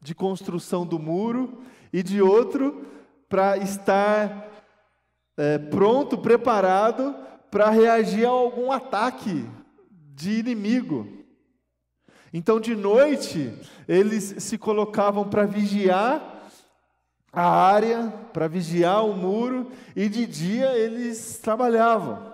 de 0.00 0.14
construção 0.14 0.86
do 0.86 0.98
muro, 0.98 1.62
e 1.92 2.02
de 2.02 2.20
outro, 2.20 2.86
para 3.28 3.56
estar 3.58 4.48
é, 5.36 5.58
pronto, 5.58 6.18
preparado 6.18 7.14
para 7.50 7.70
reagir 7.70 8.26
a 8.26 8.30
algum 8.30 8.70
ataque 8.70 9.44
de 10.14 10.38
inimigo. 10.40 11.06
Então, 12.32 12.60
de 12.60 12.74
noite, 12.74 13.52
eles 13.86 14.34
se 14.38 14.58
colocavam 14.58 15.28
para 15.28 15.46
vigiar 15.46 16.37
a 17.32 17.48
área 17.48 18.12
para 18.32 18.48
vigiar 18.48 19.04
o 19.04 19.14
muro 19.14 19.70
e 19.94 20.08
de 20.08 20.26
dia 20.26 20.72
eles 20.76 21.38
trabalhavam. 21.38 22.32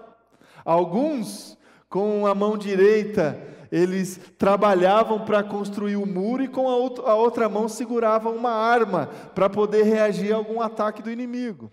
Alguns, 0.65 1.59
com 1.89 2.27
a 2.27 2.35
mão 2.35 2.57
direita, 2.57 3.39
eles 3.71 4.21
trabalhavam 4.39 5.25
para 5.25 5.43
construir 5.43 5.97
o 5.97 6.07
muro 6.07 6.45
e 6.45 6.49
com 6.49 6.69
a, 6.69 7.15
outra 7.15 7.49
mão 7.49 7.69
seguravam 7.69 8.35
uma 8.35 8.53
arma 8.53 9.07
para 9.35 9.51
poder 9.51 9.83
reagir 9.83 10.33
a 10.33 10.37
algum 10.37 10.61
ataque 10.61 11.03
do 11.03 11.11
inimigo. 11.11 11.73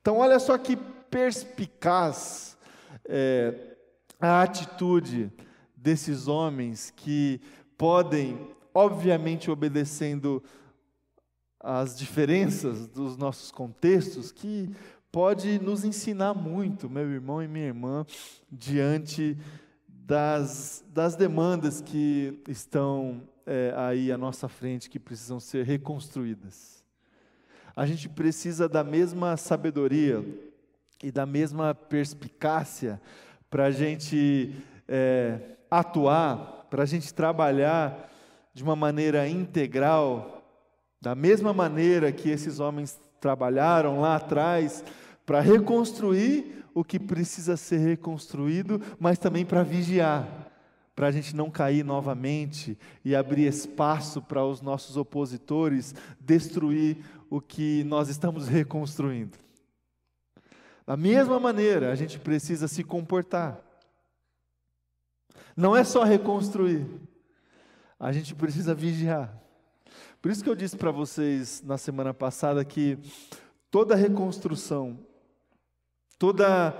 Então, 0.00 0.18
olha 0.18 0.38
só 0.38 0.56
que 0.56 0.76
perspicaz 0.76 2.56
é, 3.04 3.76
a 4.20 4.42
atitude 4.42 5.30
desses 5.76 6.28
homens 6.28 6.92
que 6.96 7.40
podem, 7.76 8.48
obviamente 8.72 9.50
obedecendo 9.50 10.42
às 11.66 11.98
diferenças 11.98 12.86
dos 12.86 13.16
nossos 13.16 13.50
contextos, 13.50 14.30
que 14.30 14.70
pode 15.10 15.58
nos 15.58 15.84
ensinar 15.84 16.32
muito, 16.32 16.88
meu 16.88 17.10
irmão 17.10 17.42
e 17.42 17.48
minha 17.48 17.66
irmã, 17.66 18.06
diante 18.48 19.36
das, 19.88 20.84
das 20.94 21.16
demandas 21.16 21.80
que 21.80 22.40
estão 22.46 23.20
é, 23.44 23.74
aí 23.76 24.12
à 24.12 24.16
nossa 24.16 24.48
frente, 24.48 24.88
que 24.88 25.00
precisam 25.00 25.40
ser 25.40 25.66
reconstruídas. 25.66 26.84
A 27.74 27.84
gente 27.84 28.08
precisa 28.08 28.68
da 28.68 28.84
mesma 28.84 29.36
sabedoria 29.36 30.24
e 31.02 31.10
da 31.10 31.26
mesma 31.26 31.74
perspicácia 31.74 33.00
para 33.50 33.64
a 33.64 33.70
gente 33.72 34.54
é, 34.86 35.40
atuar, 35.68 36.68
para 36.70 36.84
a 36.84 36.86
gente 36.86 37.12
trabalhar 37.12 38.08
de 38.54 38.62
uma 38.62 38.76
maneira 38.76 39.28
integral, 39.28 40.35
da 41.00 41.14
mesma 41.14 41.52
maneira 41.52 42.12
que 42.12 42.30
esses 42.30 42.60
homens 42.60 42.98
trabalharam 43.20 44.00
lá 44.00 44.16
atrás, 44.16 44.84
para 45.24 45.40
reconstruir 45.40 46.64
o 46.72 46.84
que 46.84 46.98
precisa 46.98 47.56
ser 47.56 47.78
reconstruído, 47.78 48.80
mas 48.98 49.18
também 49.18 49.44
para 49.44 49.62
vigiar, 49.62 50.28
para 50.94 51.08
a 51.08 51.10
gente 51.10 51.34
não 51.34 51.50
cair 51.50 51.84
novamente 51.84 52.78
e 53.04 53.14
abrir 53.14 53.46
espaço 53.46 54.22
para 54.22 54.44
os 54.44 54.60
nossos 54.62 54.96
opositores 54.96 55.94
destruir 56.20 56.98
o 57.28 57.40
que 57.40 57.82
nós 57.84 58.08
estamos 58.08 58.46
reconstruindo. 58.46 59.36
Da 60.86 60.96
mesma 60.96 61.40
maneira, 61.40 61.90
a 61.90 61.96
gente 61.96 62.18
precisa 62.18 62.68
se 62.68 62.84
comportar. 62.84 63.60
Não 65.56 65.74
é 65.74 65.82
só 65.82 66.04
reconstruir, 66.04 66.86
a 67.98 68.12
gente 68.12 68.34
precisa 68.34 68.74
vigiar. 68.74 69.45
Por 70.26 70.32
isso 70.32 70.42
que 70.42 70.50
eu 70.50 70.56
disse 70.56 70.76
para 70.76 70.90
vocês 70.90 71.62
na 71.64 71.78
semana 71.78 72.12
passada 72.12 72.64
que 72.64 72.98
toda 73.70 73.94
reconstrução, 73.94 74.98
toda 76.18 76.74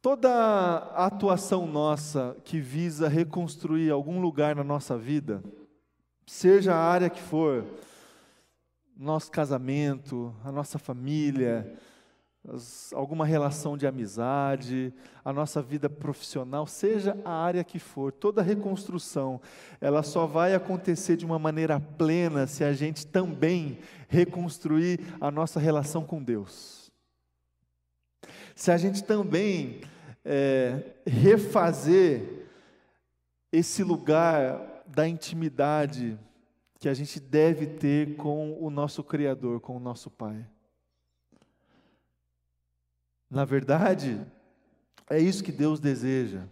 toda 0.00 0.76
atuação 0.94 1.66
nossa 1.66 2.36
que 2.44 2.60
visa 2.60 3.08
reconstruir 3.08 3.90
algum 3.90 4.20
lugar 4.20 4.54
na 4.54 4.62
nossa 4.62 4.96
vida, 4.96 5.42
seja 6.24 6.72
a 6.76 6.84
área 6.84 7.10
que 7.10 7.20
for, 7.20 7.66
nosso 8.96 9.28
casamento, 9.28 10.32
a 10.44 10.52
nossa 10.52 10.78
família, 10.78 11.76
as, 12.46 12.92
alguma 12.92 13.24
relação 13.24 13.76
de 13.76 13.86
amizade, 13.86 14.92
a 15.24 15.32
nossa 15.32 15.62
vida 15.62 15.88
profissional, 15.88 16.66
seja 16.66 17.16
a 17.24 17.32
área 17.32 17.64
que 17.64 17.78
for, 17.78 18.12
toda 18.12 18.42
reconstrução, 18.42 19.40
ela 19.80 20.02
só 20.02 20.26
vai 20.26 20.54
acontecer 20.54 21.16
de 21.16 21.24
uma 21.24 21.38
maneira 21.38 21.80
plena 21.80 22.46
se 22.46 22.64
a 22.64 22.72
gente 22.72 23.06
também 23.06 23.78
reconstruir 24.08 25.00
a 25.20 25.30
nossa 25.30 25.58
relação 25.58 26.04
com 26.04 26.22
Deus. 26.22 26.90
Se 28.54 28.70
a 28.70 28.76
gente 28.76 29.04
também 29.04 29.80
é, 30.24 30.94
refazer 31.06 32.46
esse 33.52 33.82
lugar 33.82 34.82
da 34.86 35.08
intimidade 35.08 36.18
que 36.78 36.88
a 36.88 36.94
gente 36.94 37.18
deve 37.18 37.66
ter 37.66 38.16
com 38.16 38.56
o 38.60 38.70
nosso 38.70 39.02
Criador, 39.02 39.60
com 39.60 39.76
o 39.76 39.80
nosso 39.80 40.10
Pai. 40.10 40.46
Na 43.30 43.44
verdade, 43.44 44.20
é 45.08 45.18
isso 45.18 45.44
que 45.44 45.52
Deus 45.52 45.80
deseja. 45.80 46.44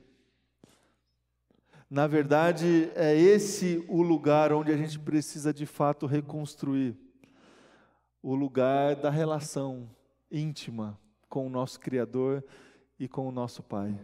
Na 1.88 2.06
verdade, 2.06 2.90
é 2.94 3.14
esse 3.14 3.84
o 3.88 4.02
lugar 4.02 4.52
onde 4.52 4.72
a 4.72 4.76
gente 4.76 4.98
precisa 4.98 5.54
de 5.54 5.64
fato 5.64 6.04
reconstruir 6.06 6.96
o 8.22 8.34
lugar 8.34 8.96
da 8.96 9.08
relação 9.08 9.88
íntima 10.30 10.98
com 11.28 11.46
o 11.46 11.50
nosso 11.50 11.78
Criador 11.78 12.44
e 12.98 13.06
com 13.06 13.28
o 13.28 13.32
nosso 13.32 13.62
Pai. 13.62 13.98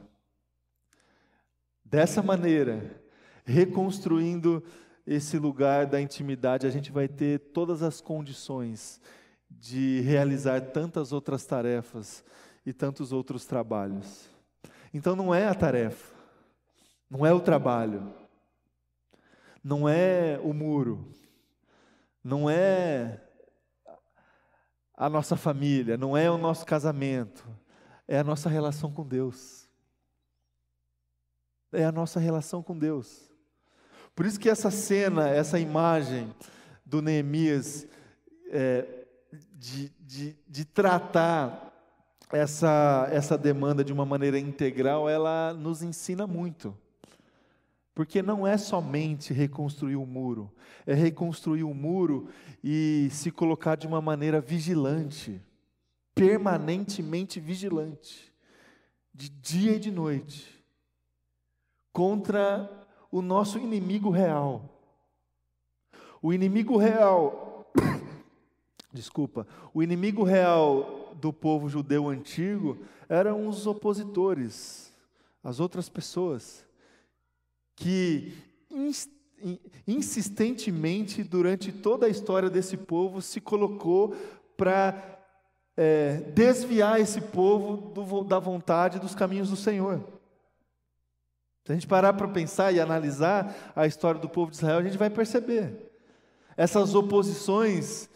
Dessa 1.85 2.23
maneira, 2.23 3.03
reconstruindo 3.45 4.63
esse 5.07 5.37
lugar 5.39 5.87
da 5.87 6.01
intimidade, 6.01 6.67
a 6.67 6.71
gente 6.71 6.93
vai 6.93 7.09
ter 7.09 7.39
todas 7.53 7.83
as 7.83 8.01
condições 8.01 9.01
de 9.51 10.01
realizar 10.01 10.61
tantas 10.61 11.13
outras 11.13 11.45
tarefas 11.45 12.25
e 12.65 12.73
tantos 12.73 13.13
outros 13.13 13.45
trabalhos. 13.45 14.29
Então 14.93 15.17
não 15.17 15.35
é 15.35 15.47
a 15.47 15.55
tarefa, 15.55 16.15
não 17.11 17.25
é 17.27 17.33
o 17.33 17.41
trabalho, 17.41 18.13
não 19.63 19.89
é 19.89 20.39
o 20.43 20.53
muro, 20.53 21.09
não 22.23 22.49
é 22.49 23.21
a 24.95 25.09
nossa 25.09 25.37
família, 25.37 25.97
não 25.97 26.17
é 26.17 26.31
o 26.31 26.39
nosso 26.39 26.65
casamento, 26.65 27.49
é 28.07 28.19
a 28.19 28.25
nossa 28.25 28.49
relação 28.49 28.93
com 28.93 29.07
Deus. 29.07 29.69
É 31.73 31.85
a 31.85 31.93
nossa 31.93 32.21
relação 32.21 32.63
com 32.63 32.79
Deus. 32.79 33.31
Por 34.15 34.27
isso 34.27 34.39
que 34.39 34.51
essa 34.51 34.71
cena, 34.71 35.29
essa 35.31 35.59
imagem 35.59 36.35
do 36.85 37.01
Neemias 37.01 37.87
é, 38.51 39.07
de, 39.55 39.89
de, 40.01 40.37
de 40.47 40.65
tratar 40.67 41.72
essa, 42.33 43.09
essa 43.11 43.37
demanda 43.37 43.85
de 43.85 43.93
uma 43.93 44.07
maneira 44.07 44.39
integral, 44.39 45.09
ela 45.09 45.53
nos 45.53 45.83
ensina 45.83 46.27
muito. 46.27 46.77
Porque 47.95 48.23
não 48.23 48.47
é 48.47 48.57
somente 48.57 49.35
reconstruir 49.35 49.97
o 49.97 50.07
muro, 50.07 50.51
é 50.87 50.95
reconstruir 50.95 51.63
o 51.63 51.75
muro 51.75 52.29
e 52.65 53.09
se 53.11 53.31
colocar 53.31 53.77
de 53.77 53.87
uma 53.87 54.01
maneira 54.01 54.41
vigilante, 54.41 55.41
permanentemente 56.15 57.39
vigilante, 57.39 58.33
de 59.13 59.29
dia 59.29 59.77
e 59.77 59.79
de 59.79 59.91
noite, 59.91 60.65
contra 61.93 62.71
o 63.11 63.21
nosso 63.21 63.59
inimigo 63.59 64.09
real. 64.09 64.71
O 66.23 66.33
inimigo 66.33 66.79
real, 66.79 67.71
desculpa, 68.91 69.47
o 69.75 69.83
inimigo 69.83 70.23
real 70.23 71.02
do 71.15 71.33
povo 71.33 71.69
judeu 71.69 72.09
antigo 72.09 72.79
eram 73.09 73.47
os 73.47 73.67
opositores, 73.67 74.93
as 75.43 75.61
outras 75.61 75.89
pessoas, 75.89 76.65
que 77.77 78.33
insistentemente, 79.87 81.23
durante 81.23 81.73
toda 81.73 82.07
a 82.07 82.09
história 82.09 82.49
desse 82.49 82.77
povo, 82.77 83.21
se 83.21 83.41
colocou 83.41 84.15
para 84.57 85.21
é, 85.77 86.17
desviar 86.35 87.01
esse 87.01 87.21
povo 87.21 87.91
do, 87.91 88.25
da 88.25 88.39
vontade 88.39 88.99
dos 88.99 89.15
caminhos 89.15 89.51
do 89.51 89.57
Senhor. 89.57 90.01
Se 91.65 91.73
a 91.73 91.75
gente 91.75 91.87
parar 91.87 92.13
para 92.15 92.29
pensar 92.29 92.73
e 92.73 92.81
analisar 92.81 93.73
a 93.75 93.87
história 93.87 94.21
do 94.21 94.29
povo 94.29 94.51
de 94.51 94.57
Israel, 94.57 94.79
a 94.79 94.83
gente 94.83 94.99
vai 94.99 95.11
perceber 95.11 95.93
essas 96.57 96.95
oposições 96.95 98.09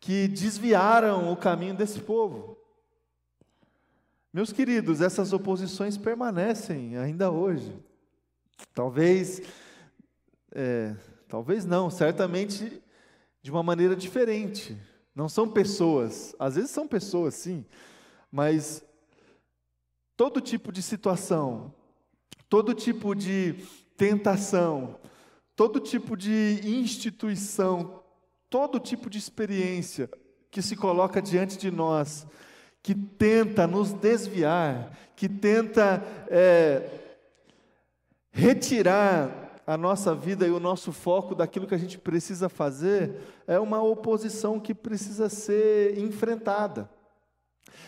que 0.00 0.26
desviaram 0.26 1.30
o 1.30 1.36
caminho 1.36 1.74
desse 1.74 2.00
povo. 2.00 2.56
Meus 4.32 4.52
queridos, 4.52 5.00
essas 5.00 5.32
oposições 5.32 5.96
permanecem 5.96 6.96
ainda 6.96 7.30
hoje. 7.30 7.76
Talvez, 8.74 9.42
é, 10.52 10.96
talvez 11.28 11.64
não, 11.64 11.90
certamente 11.90 12.82
de 13.42 13.50
uma 13.50 13.62
maneira 13.62 13.94
diferente. 13.94 14.76
Não 15.14 15.28
são 15.28 15.48
pessoas, 15.48 16.34
às 16.38 16.54
vezes 16.54 16.70
são 16.70 16.88
pessoas, 16.88 17.34
sim, 17.34 17.66
mas 18.30 18.82
todo 20.16 20.40
tipo 20.40 20.72
de 20.72 20.82
situação 20.82 21.74
todo 22.50 22.74
tipo 22.74 23.14
de 23.14 23.54
tentação, 23.96 24.98
todo 25.54 25.78
tipo 25.78 26.16
de 26.16 26.60
instituição, 26.64 27.99
todo 28.50 28.80
tipo 28.80 29.08
de 29.08 29.16
experiência 29.16 30.10
que 30.50 30.60
se 30.60 30.74
coloca 30.74 31.22
diante 31.22 31.56
de 31.56 31.70
nós, 31.70 32.26
que 32.82 32.94
tenta 32.94 33.66
nos 33.66 33.92
desviar, 33.92 34.90
que 35.14 35.28
tenta 35.28 36.02
é, 36.28 36.90
retirar 38.32 39.62
a 39.66 39.76
nossa 39.76 40.14
vida 40.14 40.46
e 40.46 40.50
o 40.50 40.58
nosso 40.58 40.90
foco 40.90 41.34
daquilo 41.34 41.66
que 41.66 41.74
a 41.74 41.78
gente 41.78 41.96
precisa 41.96 42.48
fazer, 42.48 43.20
é 43.46 43.60
uma 43.60 43.80
oposição 43.80 44.58
que 44.58 44.74
precisa 44.74 45.28
ser 45.28 45.96
enfrentada. 45.96 46.90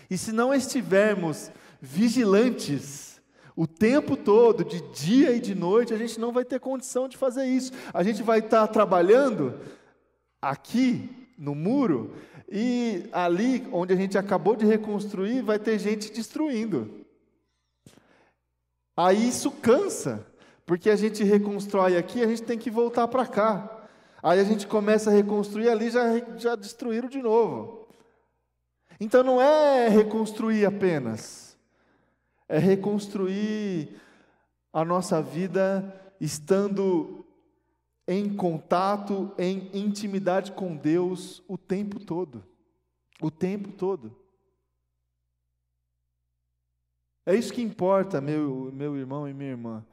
E 0.09 0.17
se 0.17 0.31
não 0.31 0.55
estivermos 0.55 1.51
vigilantes, 1.81 3.13
O 3.55 3.67
tempo 3.67 4.17
todo, 4.17 4.65
de 4.65 4.81
dia 4.93 5.33
e 5.33 5.41
de 5.41 5.55
noite, 5.55 5.93
a 5.93 5.99
gente 5.99 6.19
não 6.19 6.33
vai 6.33 6.45
ter 6.45 6.59
condição 6.59 7.07
de 7.07 7.17
fazer 7.17 7.45
isso. 7.45 7.73
A 7.93 8.03
gente 8.03 8.23
vai 8.23 8.39
estar 8.39 8.67
trabalhando 8.69 9.55
aqui 10.43 11.09
no 11.39 11.55
muro 11.55 12.17
e 12.51 13.09
ali 13.13 13.67
onde 13.73 13.95
a 13.95 13.97
gente 13.97 14.19
acabou 14.19 14.57
de 14.57 14.67
reconstruir 14.67 15.41
vai 15.41 15.59
ter 15.59 15.79
gente 15.79 16.13
destruindo. 16.13 17.07
Aí 18.97 19.29
isso 19.29 19.51
cansa, 19.51 20.27
porque 20.67 20.91
a 20.91 20.97
gente 20.97 21.25
reconstrói 21.25 21.97
aqui, 21.97 22.23
a 22.23 22.27
gente 22.27 22.43
tem 22.43 22.59
que 22.59 22.71
voltar 22.71 23.09
para 23.09 23.27
cá. 23.27 23.89
Aí 24.23 24.39
a 24.39 24.45
gente 24.45 24.67
começa 24.67 25.11
a 25.11 25.13
reconstruir 25.13 25.69
ali, 25.69 25.91
já, 25.91 26.03
já 26.37 26.55
destruíram 26.55 27.09
de 27.09 27.23
novo. 27.23 27.89
Então 29.01 29.23
não 29.23 29.41
é 29.41 29.89
reconstruir 29.89 30.67
apenas, 30.67 31.57
é 32.49 32.59
reconstruir 32.59 33.97
a 34.73 34.85
nossa 34.85 35.21
vida 35.21 36.13
estando 36.21 37.22
em 38.07 38.35
contato, 38.35 39.33
em 39.39 39.71
intimidade 39.73 40.53
com 40.53 40.77
Deus 40.77 41.43
o 41.47 41.57
tempo 41.57 42.01
todo. 42.01 42.45
O 43.21 43.31
tempo 43.31 43.71
todo. 43.73 44.17
É 47.25 47.35
isso 47.37 47.53
que 47.53 47.63
importa, 47.63 48.21
meu, 48.21 48.71
meu 48.73 48.97
irmão 48.97 49.29
e 49.29 49.33
minha 49.33 49.51
irmã. 49.51 49.87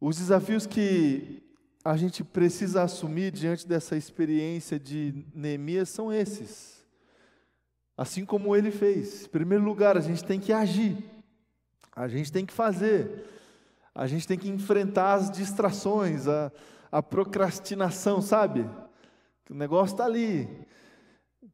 Os 0.00 0.16
desafios 0.16 0.66
que 0.66 1.42
a 1.84 1.96
gente 1.96 2.24
precisa 2.24 2.82
assumir 2.82 3.30
diante 3.30 3.66
dessa 3.66 3.96
experiência 3.96 4.78
de 4.78 5.24
Neemias 5.34 5.88
são 5.88 6.12
esses. 6.12 6.84
Assim 7.96 8.24
como 8.24 8.56
ele 8.56 8.70
fez. 8.70 9.26
Em 9.26 9.28
primeiro 9.28 9.62
lugar, 9.62 9.96
a 9.96 10.00
gente 10.00 10.24
tem 10.24 10.40
que 10.40 10.52
agir, 10.52 10.96
a 11.94 12.08
gente 12.08 12.32
tem 12.32 12.44
que 12.44 12.52
fazer, 12.52 13.24
a 13.94 14.06
gente 14.06 14.26
tem 14.26 14.38
que 14.38 14.48
enfrentar 14.48 15.14
as 15.14 15.30
distrações, 15.30 16.26
a, 16.26 16.50
a 16.90 17.02
procrastinação, 17.02 18.20
sabe? 18.20 18.68
O 19.48 19.54
negócio 19.54 19.94
está 19.94 20.04
ali. 20.04 20.48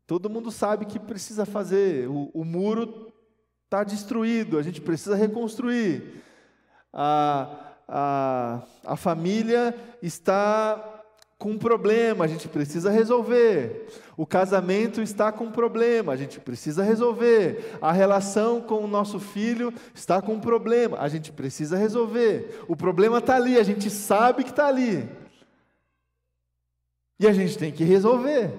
Todo 0.07 0.31
mundo 0.31 0.51
sabe 0.51 0.87
que 0.87 0.99
precisa 0.99 1.44
fazer. 1.44 2.09
O, 2.09 2.31
o 2.33 2.44
muro 2.44 3.12
está 3.64 3.83
destruído, 3.83 4.59
a 4.59 4.62
gente 4.62 4.81
precisa 4.81 5.16
reconstruir. 5.16 6.22
A, 6.92 7.75
a, 7.88 8.62
a 8.85 8.96
família 8.96 9.75
está 10.03 10.96
com 11.38 11.51
um 11.51 11.59
problema, 11.59 12.25
a 12.25 12.29
gente 12.29 12.49
precisa 12.49 12.90
resolver. 12.90 13.88
O 14.16 14.25
casamento 14.25 15.03
está 15.03 15.31
com 15.31 15.44
um 15.44 15.53
problema, 15.53 16.12
a 16.12 16.16
gente 16.16 16.40
precisa 16.40 16.83
resolver. 16.83 17.77
A 17.81 17.92
relação 17.92 18.61
com 18.61 18.83
o 18.83 18.88
nosso 18.88 19.20
filho 19.20 19.72
está 19.94 20.22
com 20.22 20.35
um 20.35 20.40
problema, 20.40 20.99
a 20.99 21.09
gente 21.09 21.33
precisa 21.33 21.77
resolver. 21.77 22.64
O 22.68 22.75
problema 22.75 23.18
está 23.18 23.37
ali, 23.37 23.59
a 23.59 23.62
gente 23.62 23.90
sabe 23.90 24.44
que 24.44 24.51
está 24.51 24.66
ali. 24.66 25.07
E 27.18 27.26
a 27.26 27.33
gente 27.33 27.57
tem 27.57 27.72
que 27.72 27.85
resolver. 27.85 28.52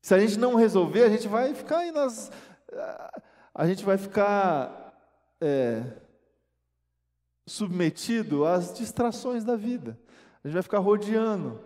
Se 0.00 0.14
a 0.14 0.18
gente 0.18 0.38
não 0.38 0.54
resolver, 0.54 1.02
a 1.02 1.08
gente 1.08 1.28
vai 1.28 1.52
ficar 1.52 1.78
aí 1.78 1.92
nas. 1.92 2.30
A 3.54 3.66
gente 3.66 3.84
vai 3.84 3.98
ficar 3.98 4.94
é, 5.40 5.82
submetido 7.46 8.44
às 8.44 8.72
distrações 8.72 9.44
da 9.44 9.56
vida. 9.56 9.98
A 10.42 10.48
gente 10.48 10.54
vai 10.54 10.62
ficar 10.62 10.78
rodeando. 10.78 11.60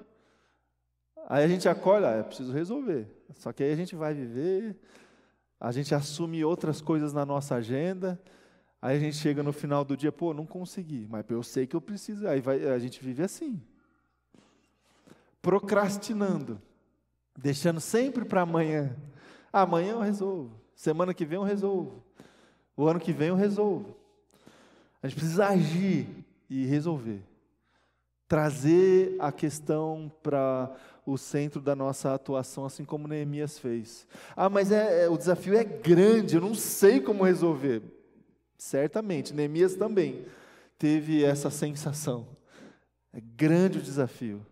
Aí 1.29 1.45
a 1.45 1.49
gente 1.49 1.69
acorda, 1.69 2.11
ah, 2.11 2.17
é 2.17 2.23
preciso 2.23 2.53
resolver. 2.53 3.07
Só 3.35 3.53
que 3.53 3.63
aí 3.63 3.73
a 3.73 3.77
gente 3.77 3.95
vai 3.95 4.13
viver, 4.15 4.77
a 5.61 5.71
gente 5.71 5.95
assume 5.95 6.45
outras 6.45 6.81
coisas 6.81 7.13
na 7.13 7.25
nossa 7.25 7.55
agenda, 7.55 8.21
aí 8.81 8.97
a 8.97 9.01
gente 9.01 9.17
chega 9.17 9.43
no 9.43 9.53
final 9.53 9.85
do 9.85 9.97
dia, 9.97 10.11
pô, 10.11 10.35
não 10.35 10.47
consegui, 10.47 11.07
mas 11.09 11.25
eu 11.29 11.43
sei 11.43 11.67
que 11.67 11.77
eu 11.77 11.81
preciso. 11.81 12.27
Aí 12.27 12.41
vai, 12.41 12.67
a 12.67 12.79
gente 12.79 13.05
vive 13.05 13.23
assim. 13.23 13.63
Procrastinando, 15.43 16.61
deixando 17.37 17.81
sempre 17.81 18.25
para 18.25 18.43
amanhã. 18.43 18.97
Amanhã 19.53 19.93
eu 19.93 20.01
resolvo. 20.01 20.53
Semana 20.75 21.15
que 21.15 21.25
vem 21.25 21.37
eu 21.37 21.45
resolvo. 21.45 22.03
O 22.77 22.87
ano 22.87 23.01
que 23.01 23.13
vem 23.13 23.29
eu 23.29 23.37
resolvo. 23.37 23.97
A 25.03 25.09
gente 25.09 25.19
precisa 25.19 25.49
agir 25.49 26.07
e 26.49 26.67
resolver 26.67 27.23
trazer 28.31 29.17
a 29.19 29.33
questão 29.33 30.11
para 30.23 30.73
o 31.05 31.19
centro 31.19 31.61
da 31.61 31.75
nossa 31.75 32.15
atuação, 32.15 32.65
assim 32.65 32.85
como 32.85 33.09
Neemias 33.09 33.59
fez. 33.59 34.07
Ah, 34.37 34.49
mas 34.49 34.71
é, 34.71 35.03
é, 35.03 35.09
o 35.09 35.19
desafio 35.19 35.57
é 35.57 35.65
grande, 35.65 36.37
eu 36.37 36.41
não 36.41 36.55
sei 36.55 37.01
como 37.01 37.25
resolver. 37.25 37.83
Certamente, 38.57 39.35
Neemias 39.35 39.75
também 39.75 40.27
teve 40.79 41.25
essa 41.25 41.51
sensação. 41.51 42.25
É 43.13 43.21
grande 43.21 43.79
o 43.79 43.83
desafio. 43.83 44.47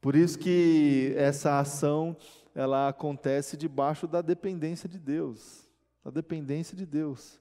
Por 0.00 0.16
isso 0.16 0.38
que 0.38 1.12
essa 1.16 1.58
ação 1.58 2.16
ela 2.54 2.88
acontece 2.88 3.56
debaixo 3.56 4.06
da 4.06 4.22
dependência 4.22 4.88
de 4.88 4.98
Deus, 4.98 5.68
da 6.02 6.10
dependência 6.10 6.76
de 6.76 6.86
Deus. 6.86 7.38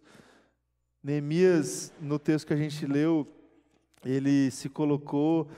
Neemias, 1.01 1.93
no 2.01 2.19
texto 2.19 2.47
que 2.47 2.53
a 2.53 2.57
gente 2.57 2.85
leu, 2.85 3.25
ele 4.03 4.51
se 4.51 4.67
colocou 4.67 5.49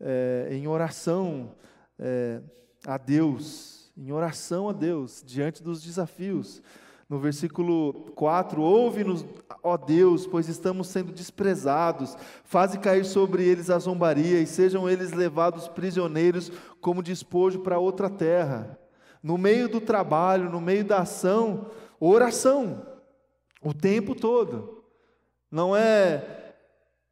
é, 0.00 0.48
em 0.50 0.66
oração 0.66 1.54
é, 1.98 2.40
a 2.84 2.98
Deus, 2.98 3.92
em 3.96 4.10
oração 4.10 4.68
a 4.68 4.72
Deus, 4.72 5.22
diante 5.24 5.62
dos 5.62 5.80
desafios. 5.82 6.60
No 7.10 7.18
versículo 7.18 8.12
4, 8.14 8.62
ouve-nos, 8.62 9.26
ó 9.64 9.76
Deus, 9.76 10.28
pois 10.28 10.48
estamos 10.48 10.86
sendo 10.86 11.10
desprezados, 11.10 12.16
faze 12.44 12.78
cair 12.78 13.04
sobre 13.04 13.42
eles 13.42 13.68
a 13.68 13.80
zombaria, 13.80 14.40
e 14.40 14.46
sejam 14.46 14.88
eles 14.88 15.10
levados 15.10 15.66
prisioneiros 15.66 16.52
como 16.80 17.02
despojo 17.02 17.58
para 17.64 17.80
outra 17.80 18.08
terra. 18.08 18.78
No 19.20 19.36
meio 19.36 19.68
do 19.68 19.80
trabalho, 19.80 20.48
no 20.48 20.60
meio 20.60 20.84
da 20.84 21.00
ação, 21.00 21.72
oração, 21.98 22.86
o 23.60 23.74
tempo 23.74 24.14
todo. 24.14 24.84
Não 25.50 25.74
é 25.74 26.54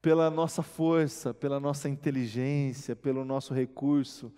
pela 0.01 0.31
nossa 0.31 0.63
força, 0.63 1.35
pela 1.35 1.59
nossa 1.59 1.89
inteligência, 1.89 2.95
pelo 2.95 3.25
nosso 3.25 3.53
recurso, 3.53 4.33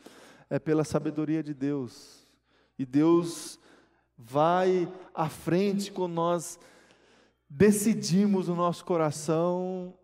é 0.49 0.59
pela 0.59 0.85
sabedoria 0.85 1.42
de 1.42 1.53
Deus. 1.53 2.27
E 2.79 2.87
Deus 2.87 3.60
vai 4.26 4.88
à 5.14 5.28
frente 5.28 5.90
quando 5.90 6.14
nós 6.14 6.59
decidimos 7.48 8.48
no 8.48 8.54
nosso 8.54 8.85
coração 8.85 9.94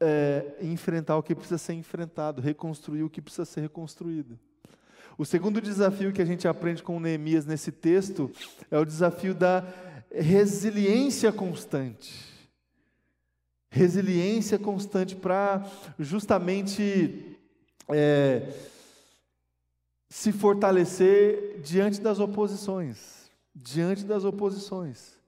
é, 0.00 0.56
enfrentar 0.60 1.16
o 1.16 1.22
que 1.22 1.34
precisa 1.34 1.58
ser 1.58 1.74
enfrentado, 1.74 2.42
reconstruir 2.42 3.02
o 3.02 3.10
que 3.10 3.22
precisa 3.22 3.44
ser 3.44 3.60
reconstruído. 3.60 4.38
O 5.18 5.24
segundo 5.24 5.60
desafio 5.60 6.12
que 6.12 6.20
a 6.20 6.26
gente 6.26 6.46
aprende 6.46 6.82
com 6.82 7.00
Neemias 7.00 7.46
nesse 7.46 7.72
texto 7.72 8.30
é 8.70 8.78
o 8.78 8.84
desafio 8.84 9.34
da 9.34 9.64
resiliência 10.10 11.32
constante 11.32 12.36
resiliência 13.76 14.58
constante 14.58 15.14
para 15.14 15.62
justamente 15.98 17.36
é, 17.90 18.50
se 20.08 20.32
fortalecer 20.32 21.60
diante 21.62 22.00
das 22.00 22.18
oposições, 22.18 23.25
diante 23.56 24.04
das 24.04 24.22
oposições. 24.22 25.18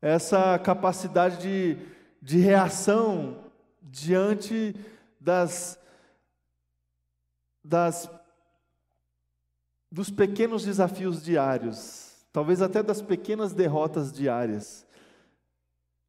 Essa 0.00 0.58
capacidade 0.58 1.40
de, 1.40 1.78
de 2.20 2.38
reação 2.38 3.44
diante 3.80 4.74
das, 5.20 5.78
das 7.62 8.10
dos 9.88 10.10
pequenos 10.10 10.64
desafios 10.64 11.22
diários, 11.22 12.26
talvez 12.32 12.60
até 12.60 12.82
das 12.82 13.00
pequenas 13.00 13.52
derrotas 13.52 14.10
diárias. 14.10 14.86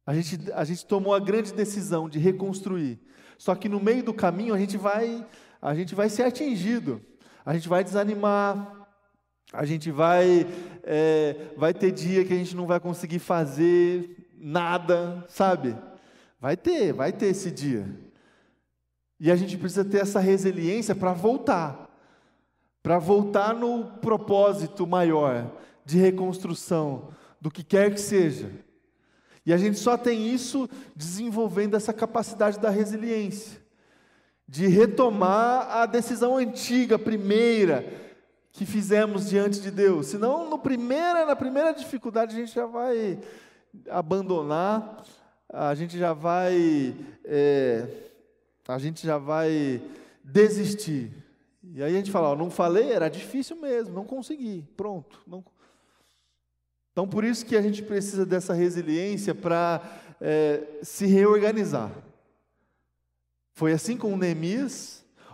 A 0.06 0.14
gente, 0.14 0.50
a 0.52 0.64
gente 0.64 0.84
tomou 0.84 1.14
a 1.14 1.20
grande 1.20 1.52
decisão 1.52 2.08
de 2.08 2.18
reconstruir. 2.18 2.98
Só 3.38 3.54
que 3.54 3.68
no 3.68 3.78
meio 3.78 4.02
do 4.02 4.14
caminho 4.14 4.54
a 4.54 4.58
gente 4.58 4.76
vai, 4.76 5.26
a 5.60 5.74
gente 5.74 5.94
vai 5.94 6.08
ser 6.08 6.24
atingido. 6.24 7.00
A 7.44 7.54
gente 7.54 7.68
vai 7.68 7.84
desanimar. 7.84 8.83
A 9.54 9.64
gente 9.64 9.90
vai, 9.90 10.46
é, 10.82 11.36
vai 11.56 11.72
ter 11.72 11.92
dia 11.92 12.24
que 12.24 12.32
a 12.32 12.36
gente 12.36 12.56
não 12.56 12.66
vai 12.66 12.80
conseguir 12.80 13.20
fazer 13.20 14.28
nada, 14.36 15.24
sabe? 15.28 15.76
Vai 16.40 16.56
ter, 16.56 16.92
vai 16.92 17.12
ter 17.12 17.26
esse 17.26 17.50
dia. 17.50 17.88
E 19.18 19.30
a 19.30 19.36
gente 19.36 19.56
precisa 19.56 19.84
ter 19.84 19.98
essa 19.98 20.18
resiliência 20.18 20.94
para 20.94 21.12
voltar. 21.12 21.88
Para 22.82 22.98
voltar 22.98 23.54
no 23.54 23.84
propósito 24.02 24.86
maior 24.86 25.50
de 25.84 25.98
reconstrução, 25.98 27.08
do 27.40 27.50
que 27.50 27.62
quer 27.62 27.92
que 27.92 28.00
seja. 28.00 28.50
E 29.46 29.52
a 29.52 29.56
gente 29.56 29.78
só 29.78 29.96
tem 29.96 30.28
isso 30.28 30.68
desenvolvendo 30.96 31.76
essa 31.76 31.92
capacidade 31.92 32.58
da 32.58 32.70
resiliência, 32.70 33.60
de 34.48 34.66
retomar 34.66 35.70
a 35.70 35.86
decisão 35.86 36.36
antiga, 36.36 36.98
primeira, 36.98 38.03
que 38.54 38.64
fizemos 38.64 39.28
diante 39.28 39.60
de 39.60 39.70
Deus. 39.70 40.06
Senão, 40.06 40.48
no 40.48 40.58
primeira, 40.58 41.26
na 41.26 41.36
primeira 41.36 41.74
dificuldade, 41.74 42.34
a 42.34 42.38
gente 42.38 42.54
já 42.54 42.64
vai 42.64 43.18
abandonar 43.90 45.04
a 45.56 45.72
gente 45.74 45.96
já 45.96 46.12
vai, 46.12 46.96
é, 47.24 47.86
a 48.66 48.78
gente 48.78 49.06
já 49.06 49.18
vai 49.18 49.80
desistir. 50.22 51.12
E 51.62 51.82
aí 51.82 51.94
a 51.94 51.96
gente 51.96 52.10
fala, 52.10 52.30
ó, 52.30 52.36
não 52.36 52.50
falei, 52.50 52.90
era 52.90 53.08
difícil 53.08 53.56
mesmo, 53.56 53.94
não 53.94 54.04
consegui, 54.04 54.64
pronto. 54.76 55.20
Não... 55.26 55.44
Então 56.90 57.06
por 57.06 57.22
isso 57.22 57.46
que 57.46 57.56
a 57.56 57.62
gente 57.62 57.82
precisa 57.82 58.26
dessa 58.26 58.52
resiliência 58.52 59.32
para 59.32 59.80
é, 60.20 60.62
se 60.82 61.06
reorganizar. 61.06 61.92
Foi 63.52 63.72
assim 63.72 63.96
com 63.96 64.12
o. 64.12 64.18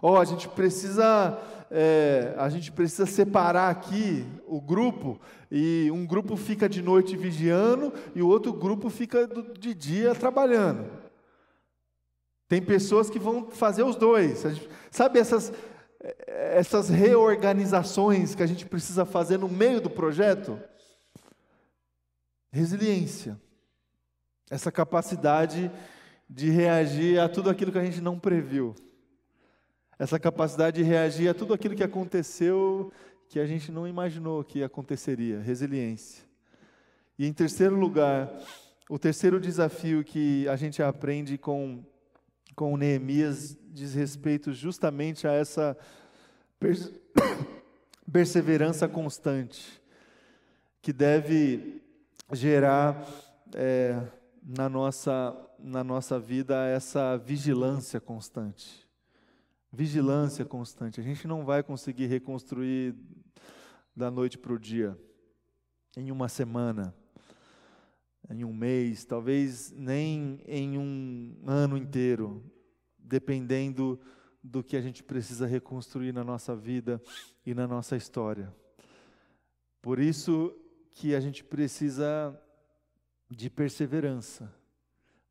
Ó, 0.02 0.12
oh, 0.12 0.16
a 0.18 0.24
gente 0.26 0.48
precisa 0.48 1.38
é, 1.70 2.34
a 2.36 2.48
gente 2.48 2.72
precisa 2.72 3.06
separar 3.06 3.70
aqui 3.70 4.26
o 4.46 4.60
grupo, 4.60 5.20
e 5.50 5.88
um 5.92 6.04
grupo 6.04 6.36
fica 6.36 6.68
de 6.68 6.82
noite 6.82 7.16
vigiando 7.16 7.92
e 8.14 8.22
o 8.22 8.28
outro 8.28 8.52
grupo 8.52 8.90
fica 8.90 9.28
de 9.58 9.72
dia 9.72 10.14
trabalhando. 10.14 10.90
Tem 12.48 12.60
pessoas 12.60 13.08
que 13.08 13.18
vão 13.18 13.48
fazer 13.50 13.84
os 13.84 13.94
dois. 13.94 14.42
Gente, 14.42 14.68
sabe 14.90 15.20
essas, 15.20 15.52
essas 16.26 16.88
reorganizações 16.88 18.34
que 18.34 18.42
a 18.42 18.46
gente 18.46 18.66
precisa 18.66 19.04
fazer 19.04 19.38
no 19.38 19.48
meio 19.48 19.80
do 19.80 19.88
projeto? 19.88 20.58
Resiliência. 22.50 23.40
Essa 24.50 24.72
capacidade 24.72 25.70
de 26.28 26.50
reagir 26.50 27.20
a 27.20 27.28
tudo 27.28 27.48
aquilo 27.48 27.70
que 27.70 27.78
a 27.78 27.84
gente 27.84 28.00
não 28.00 28.18
previu 28.18 28.74
essa 30.00 30.18
capacidade 30.18 30.78
de 30.78 30.82
reagir 30.82 31.28
a 31.28 31.34
tudo 31.34 31.52
aquilo 31.52 31.76
que 31.76 31.84
aconteceu 31.84 32.90
que 33.28 33.38
a 33.38 33.44
gente 33.44 33.70
não 33.70 33.86
imaginou 33.86 34.42
que 34.42 34.62
aconteceria, 34.62 35.38
resiliência. 35.40 36.24
E 37.18 37.26
em 37.26 37.32
terceiro 37.34 37.76
lugar, 37.76 38.32
o 38.88 38.98
terceiro 38.98 39.38
desafio 39.38 40.02
que 40.02 40.48
a 40.48 40.56
gente 40.56 40.82
aprende 40.82 41.36
com, 41.36 41.84
com 42.56 42.78
Neemias 42.78 43.54
diz 43.68 43.92
respeito 43.92 44.54
justamente 44.54 45.28
a 45.28 45.32
essa 45.34 45.76
perseverança 48.10 48.88
constante, 48.88 49.82
que 50.80 50.94
deve 50.94 51.82
gerar 52.32 53.06
é, 53.54 54.00
na, 54.42 54.66
nossa, 54.66 55.36
na 55.58 55.84
nossa 55.84 56.18
vida 56.18 56.66
essa 56.68 57.18
vigilância 57.18 58.00
constante. 58.00 58.79
Vigilância 59.72 60.44
constante. 60.44 61.00
A 61.00 61.02
gente 61.02 61.28
não 61.28 61.44
vai 61.44 61.62
conseguir 61.62 62.06
reconstruir 62.06 62.94
da 63.94 64.10
noite 64.10 64.36
para 64.36 64.52
o 64.52 64.58
dia, 64.58 64.98
em 65.96 66.10
uma 66.10 66.28
semana, 66.28 66.94
em 68.28 68.44
um 68.44 68.52
mês, 68.52 69.04
talvez 69.04 69.70
nem 69.72 70.40
em 70.46 70.76
um 70.76 71.40
ano 71.46 71.76
inteiro, 71.76 72.42
dependendo 72.98 74.00
do 74.42 74.62
que 74.62 74.76
a 74.76 74.80
gente 74.80 75.04
precisa 75.04 75.46
reconstruir 75.46 76.12
na 76.12 76.24
nossa 76.24 76.56
vida 76.56 77.00
e 77.44 77.54
na 77.54 77.66
nossa 77.66 77.96
história. 77.96 78.54
Por 79.80 79.98
isso 79.98 80.52
que 80.90 81.14
a 81.14 81.20
gente 81.20 81.44
precisa 81.44 82.36
de 83.28 83.48
perseverança, 83.48 84.52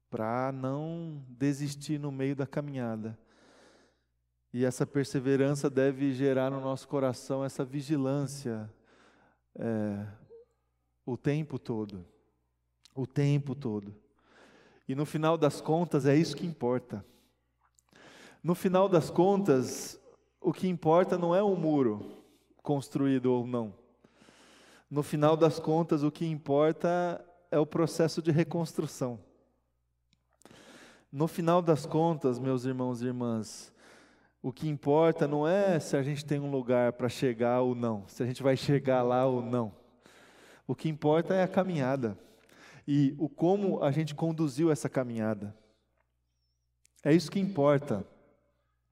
para 0.09 0.51
não 0.51 1.23
desistir 1.27 1.99
no 1.99 2.11
meio 2.11 2.35
da 2.35 2.47
caminhada 2.47 3.19
e 4.53 4.65
essa 4.65 4.85
perseverança 4.85 5.69
deve 5.69 6.11
gerar 6.11 6.49
no 6.49 6.59
nosso 6.59 6.87
coração 6.87 7.43
essa 7.45 7.63
vigilância 7.63 8.69
é, 9.55 10.05
o 11.05 11.15
tempo 11.15 11.59
todo. 11.59 12.05
O 12.95 13.05
tempo 13.05 13.53
todo. 13.53 13.95
E 14.87 14.95
no 14.95 15.05
final 15.05 15.37
das 15.37 15.61
contas, 15.61 16.05
é 16.05 16.15
isso 16.15 16.35
que 16.35 16.45
importa. 16.45 17.05
No 18.43 18.55
final 18.55 18.89
das 18.89 19.09
contas, 19.09 19.99
o 20.41 20.51
que 20.51 20.67
importa 20.67 21.17
não 21.17 21.35
é 21.35 21.43
o 21.43 21.55
muro 21.55 22.23
construído 22.63 23.27
ou 23.27 23.45
não. 23.45 23.73
No 24.89 25.03
final 25.03 25.37
das 25.37 25.59
contas, 25.59 26.01
o 26.01 26.11
que 26.11 26.25
importa 26.25 27.23
é 27.51 27.59
o 27.59 27.65
processo 27.65 28.21
de 28.21 28.31
reconstrução. 28.31 29.19
No 31.11 31.27
final 31.27 31.61
das 31.61 31.85
contas, 31.85 32.39
meus 32.39 32.65
irmãos 32.65 33.01
e 33.01 33.05
irmãs, 33.05 33.71
o 34.41 34.53
que 34.53 34.69
importa 34.69 35.27
não 35.27 35.47
é 35.47 35.79
se 35.79 35.97
a 35.97 36.01
gente 36.01 36.25
tem 36.25 36.39
um 36.39 36.49
lugar 36.49 36.93
para 36.93 37.09
chegar 37.09 37.61
ou 37.61 37.75
não, 37.75 38.07
se 38.07 38.23
a 38.23 38.25
gente 38.25 38.41
vai 38.41 38.55
chegar 38.55 39.03
lá 39.03 39.25
ou 39.25 39.41
não. 39.41 39.73
O 40.65 40.73
que 40.75 40.87
importa 40.87 41.33
é 41.33 41.43
a 41.43 41.47
caminhada 41.47 42.17
e 42.87 43.13
o 43.17 43.27
como 43.27 43.83
a 43.83 43.91
gente 43.91 44.15
conduziu 44.15 44.71
essa 44.71 44.87
caminhada. 44.87 45.55
É 47.03 47.13
isso 47.13 47.31
que 47.31 47.39
importa 47.39 48.05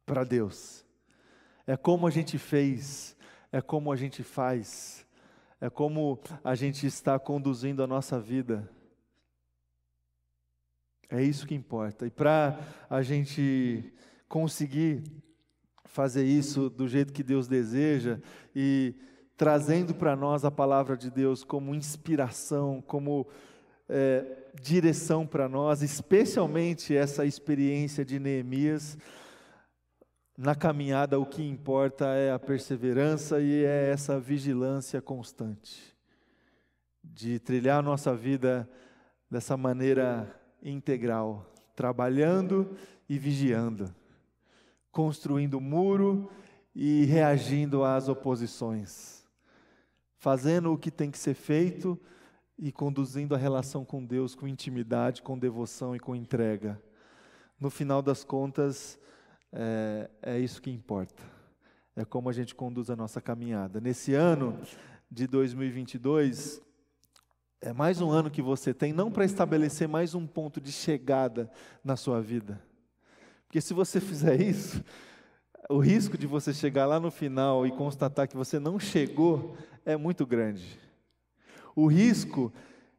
para 0.06 0.24
Deus. 0.24 0.86
É 1.66 1.76
como 1.76 2.08
a 2.08 2.10
gente 2.10 2.38
fez, 2.38 3.16
é 3.52 3.62
como 3.62 3.92
a 3.92 3.96
gente 3.96 4.24
faz, 4.24 5.06
é 5.60 5.70
como 5.70 6.20
a 6.44 6.56
gente 6.56 6.86
está 6.86 7.18
conduzindo 7.18 7.84
a 7.84 7.88
nossa 7.88 8.20
vida. 8.20 8.70
É 11.10 11.22
isso 11.22 11.48
que 11.48 11.56
importa. 11.56 12.06
E 12.06 12.10
para 12.10 12.60
a 12.90 13.02
gente 13.02 13.94
conseguir 14.28 15.04
fazer 15.98 16.26
isso 16.26 16.70
do 16.70 16.88
jeito 16.88 17.12
que 17.12 17.24
Deus 17.24 17.48
deseja 17.48 18.20
e 18.56 18.94
trazendo 19.36 19.96
para 19.96 20.16
nós 20.16 20.46
a 20.46 20.52
palavra 20.52 20.96
de 20.96 21.10
Deus 21.10 21.44
como 21.44 21.74
inspiração, 21.74 22.84
como 22.86 23.26
é, 23.90 24.24
direção 24.62 25.26
para 25.26 25.50
nós, 25.50 25.82
especialmente 25.82 26.96
essa 26.96 27.26
experiência 27.26 28.06
de 28.06 28.20
Neemias. 28.20 28.96
Na 30.38 30.54
caminhada, 30.54 31.20
o 31.20 31.26
que 31.26 31.42
importa 31.42 32.06
é 32.14 32.32
a 32.32 32.38
perseverança 32.38 33.42
e 33.42 33.66
é 33.66 33.90
essa 33.90 34.20
vigilância 34.20 35.02
constante, 35.02 35.98
de 37.04 37.40
trilhar 37.40 37.80
a 37.80 37.82
nossa 37.82 38.16
vida 38.16 38.70
dessa 39.32 39.58
maneira 39.58 40.32
integral, 40.62 41.52
trabalhando 41.76 42.78
e 43.10 43.18
vigiando 43.18 43.92
construindo 44.98 45.62
muro 45.62 46.28
e 46.74 47.06
reagindo 47.06 47.84
às 47.84 48.10
oposições, 48.10 49.24
fazendo 50.18 50.74
o 50.74 50.78
que 50.78 50.90
tem 50.90 51.12
que 51.12 51.20
ser 51.20 51.36
feito 51.36 52.02
e 52.58 52.72
conduzindo 52.72 53.36
a 53.36 53.38
relação 53.38 53.86
com 53.86 54.04
Deus 54.04 54.34
com 54.34 54.48
intimidade, 54.48 55.22
com 55.22 55.38
devoção 55.38 55.96
e 55.96 56.00
com 56.00 56.16
entrega. 56.16 56.82
No 57.60 57.70
final 57.70 58.02
das 58.02 58.24
contas, 58.24 59.00
é, 59.54 60.10
é 60.20 60.40
isso 60.40 60.60
que 60.60 60.72
importa. 60.72 61.22
É 61.96 62.04
como 62.04 62.28
a 62.28 62.34
gente 62.34 62.56
conduz 62.56 62.90
a 62.90 62.96
nossa 62.96 63.22
caminhada. 63.22 63.80
Nesse 63.80 64.16
ano 64.16 64.60
de 65.12 65.28
2022, 65.28 66.60
é 67.62 67.72
mais 67.72 68.02
um 68.02 68.10
ano 68.10 68.32
que 68.32 68.42
você 68.42 68.74
tem, 68.74 68.92
não 68.92 69.12
para 69.12 69.26
estabelecer 69.26 69.88
mais 69.88 70.16
um 70.16 70.26
ponto 70.26 70.60
de 70.60 70.72
chegada 70.72 71.52
na 71.84 71.96
sua 71.96 72.20
vida, 72.20 72.60
porque 73.48 73.62
se 73.62 73.74
você 73.74 74.00
fizer 74.02 74.40
isso, 74.42 74.84
o 75.70 75.80
risco 75.80 76.18
de 76.18 76.28
você 76.28 76.54
chegar 76.54 76.86
lá 76.86 77.00
no 77.00 77.10
final 77.10 77.66
e 77.66 77.72
constatar 77.72 78.28
que 78.28 78.38
você 78.38 78.60
não 78.60 78.80
chegou 78.80 79.58
é 79.86 79.98
muito 79.98 80.26
grande. 80.26 80.80
O 81.76 81.88
risco 81.88 82.52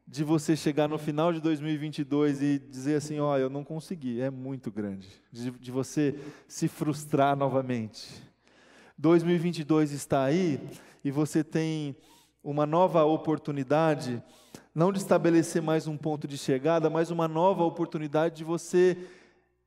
de 0.07 0.23
você 0.23 0.55
chegar 0.55 0.87
no 0.87 0.97
final 0.97 1.31
de 1.31 1.39
2022 1.39 2.41
e 2.41 2.59
dizer 2.59 2.95
assim: 2.95 3.19
Ó, 3.19 3.33
oh, 3.33 3.37
eu 3.37 3.49
não 3.49 3.63
consegui, 3.63 4.21
é 4.21 4.29
muito 4.29 4.71
grande. 4.71 5.07
De, 5.31 5.51
de 5.51 5.71
você 5.71 6.19
se 6.47 6.67
frustrar 6.67 7.35
novamente. 7.35 8.07
2022 8.97 9.91
está 9.91 10.23
aí 10.23 10.59
e 11.03 11.11
você 11.11 11.43
tem 11.43 11.95
uma 12.43 12.65
nova 12.65 13.03
oportunidade, 13.03 14.21
não 14.73 14.91
de 14.91 14.97
estabelecer 14.97 15.61
mais 15.61 15.87
um 15.87 15.95
ponto 15.95 16.27
de 16.27 16.37
chegada, 16.37 16.89
mas 16.89 17.11
uma 17.11 17.27
nova 17.27 17.63
oportunidade 17.63 18.37
de 18.37 18.43
você 18.43 18.97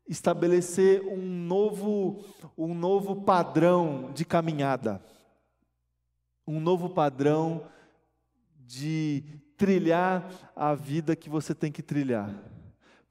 estabelecer 0.09 1.03
um 1.07 1.22
novo, 1.22 2.24
um 2.57 2.74
novo 2.74 3.22
padrão 3.22 4.11
de 4.12 4.24
caminhada, 4.24 5.03
um 6.46 6.61
novo 6.61 6.90
padrão 6.90 7.66
de 8.59 9.24
trilhar 9.57 10.28
a 10.57 10.74
vida 10.74 11.14
que 11.14 11.30
você 11.30 11.55
tem 11.55 11.70
que 11.70 11.82
trilhar. 11.82 12.34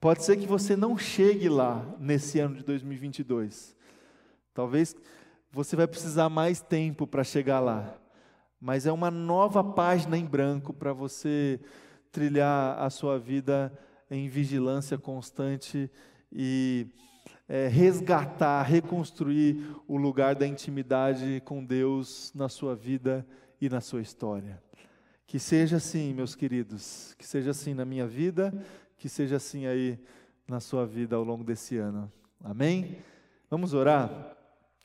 Pode 0.00 0.24
ser 0.24 0.36
que 0.36 0.46
você 0.46 0.76
não 0.76 0.98
chegue 0.98 1.48
lá 1.48 1.86
nesse 1.98 2.40
ano 2.40 2.56
de 2.56 2.64
2022. 2.64 3.74
Talvez 4.52 4.96
você 5.50 5.76
vai 5.76 5.86
precisar 5.86 6.28
mais 6.28 6.60
tempo 6.60 7.06
para 7.06 7.22
chegar 7.22 7.60
lá. 7.60 7.96
Mas 8.60 8.86
é 8.86 8.92
uma 8.92 9.10
nova 9.10 9.62
página 9.62 10.16
em 10.18 10.24
branco 10.24 10.72
para 10.72 10.92
você 10.92 11.60
trilhar 12.10 12.78
a 12.78 12.90
sua 12.90 13.18
vida 13.18 13.72
em 14.10 14.28
vigilância 14.28 14.98
constante 14.98 15.90
e 16.32 16.86
é, 17.48 17.68
resgatar, 17.68 18.62
reconstruir 18.62 19.76
o 19.86 19.96
lugar 19.96 20.34
da 20.34 20.46
intimidade 20.46 21.42
com 21.44 21.64
Deus 21.64 22.32
na 22.34 22.48
sua 22.48 22.74
vida 22.74 23.26
e 23.60 23.68
na 23.68 23.80
sua 23.80 24.00
história. 24.00 24.62
Que 25.26 25.38
seja 25.38 25.76
assim, 25.76 26.14
meus 26.14 26.34
queridos, 26.34 27.14
que 27.18 27.26
seja 27.26 27.50
assim 27.50 27.74
na 27.74 27.84
minha 27.84 28.06
vida, 28.06 28.52
que 28.96 29.08
seja 29.08 29.36
assim 29.36 29.66
aí 29.66 29.98
na 30.48 30.60
sua 30.60 30.86
vida 30.86 31.16
ao 31.16 31.24
longo 31.24 31.44
desse 31.44 31.76
ano. 31.76 32.10
Amém? 32.42 32.98
Vamos 33.50 33.74
orar? 33.74 34.36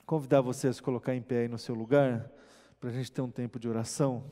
Convidar 0.05 0.41
você 0.41 0.67
a 0.67 0.73
se 0.73 0.81
colocar 0.81 1.15
em 1.15 1.21
pé 1.21 1.39
aí 1.41 1.47
no 1.47 1.57
seu 1.57 1.75
lugar, 1.75 2.31
para 2.79 2.89
a 2.89 2.93
gente 2.93 3.11
ter 3.11 3.21
um 3.21 3.31
tempo 3.31 3.59
de 3.59 3.67
oração. 3.67 4.31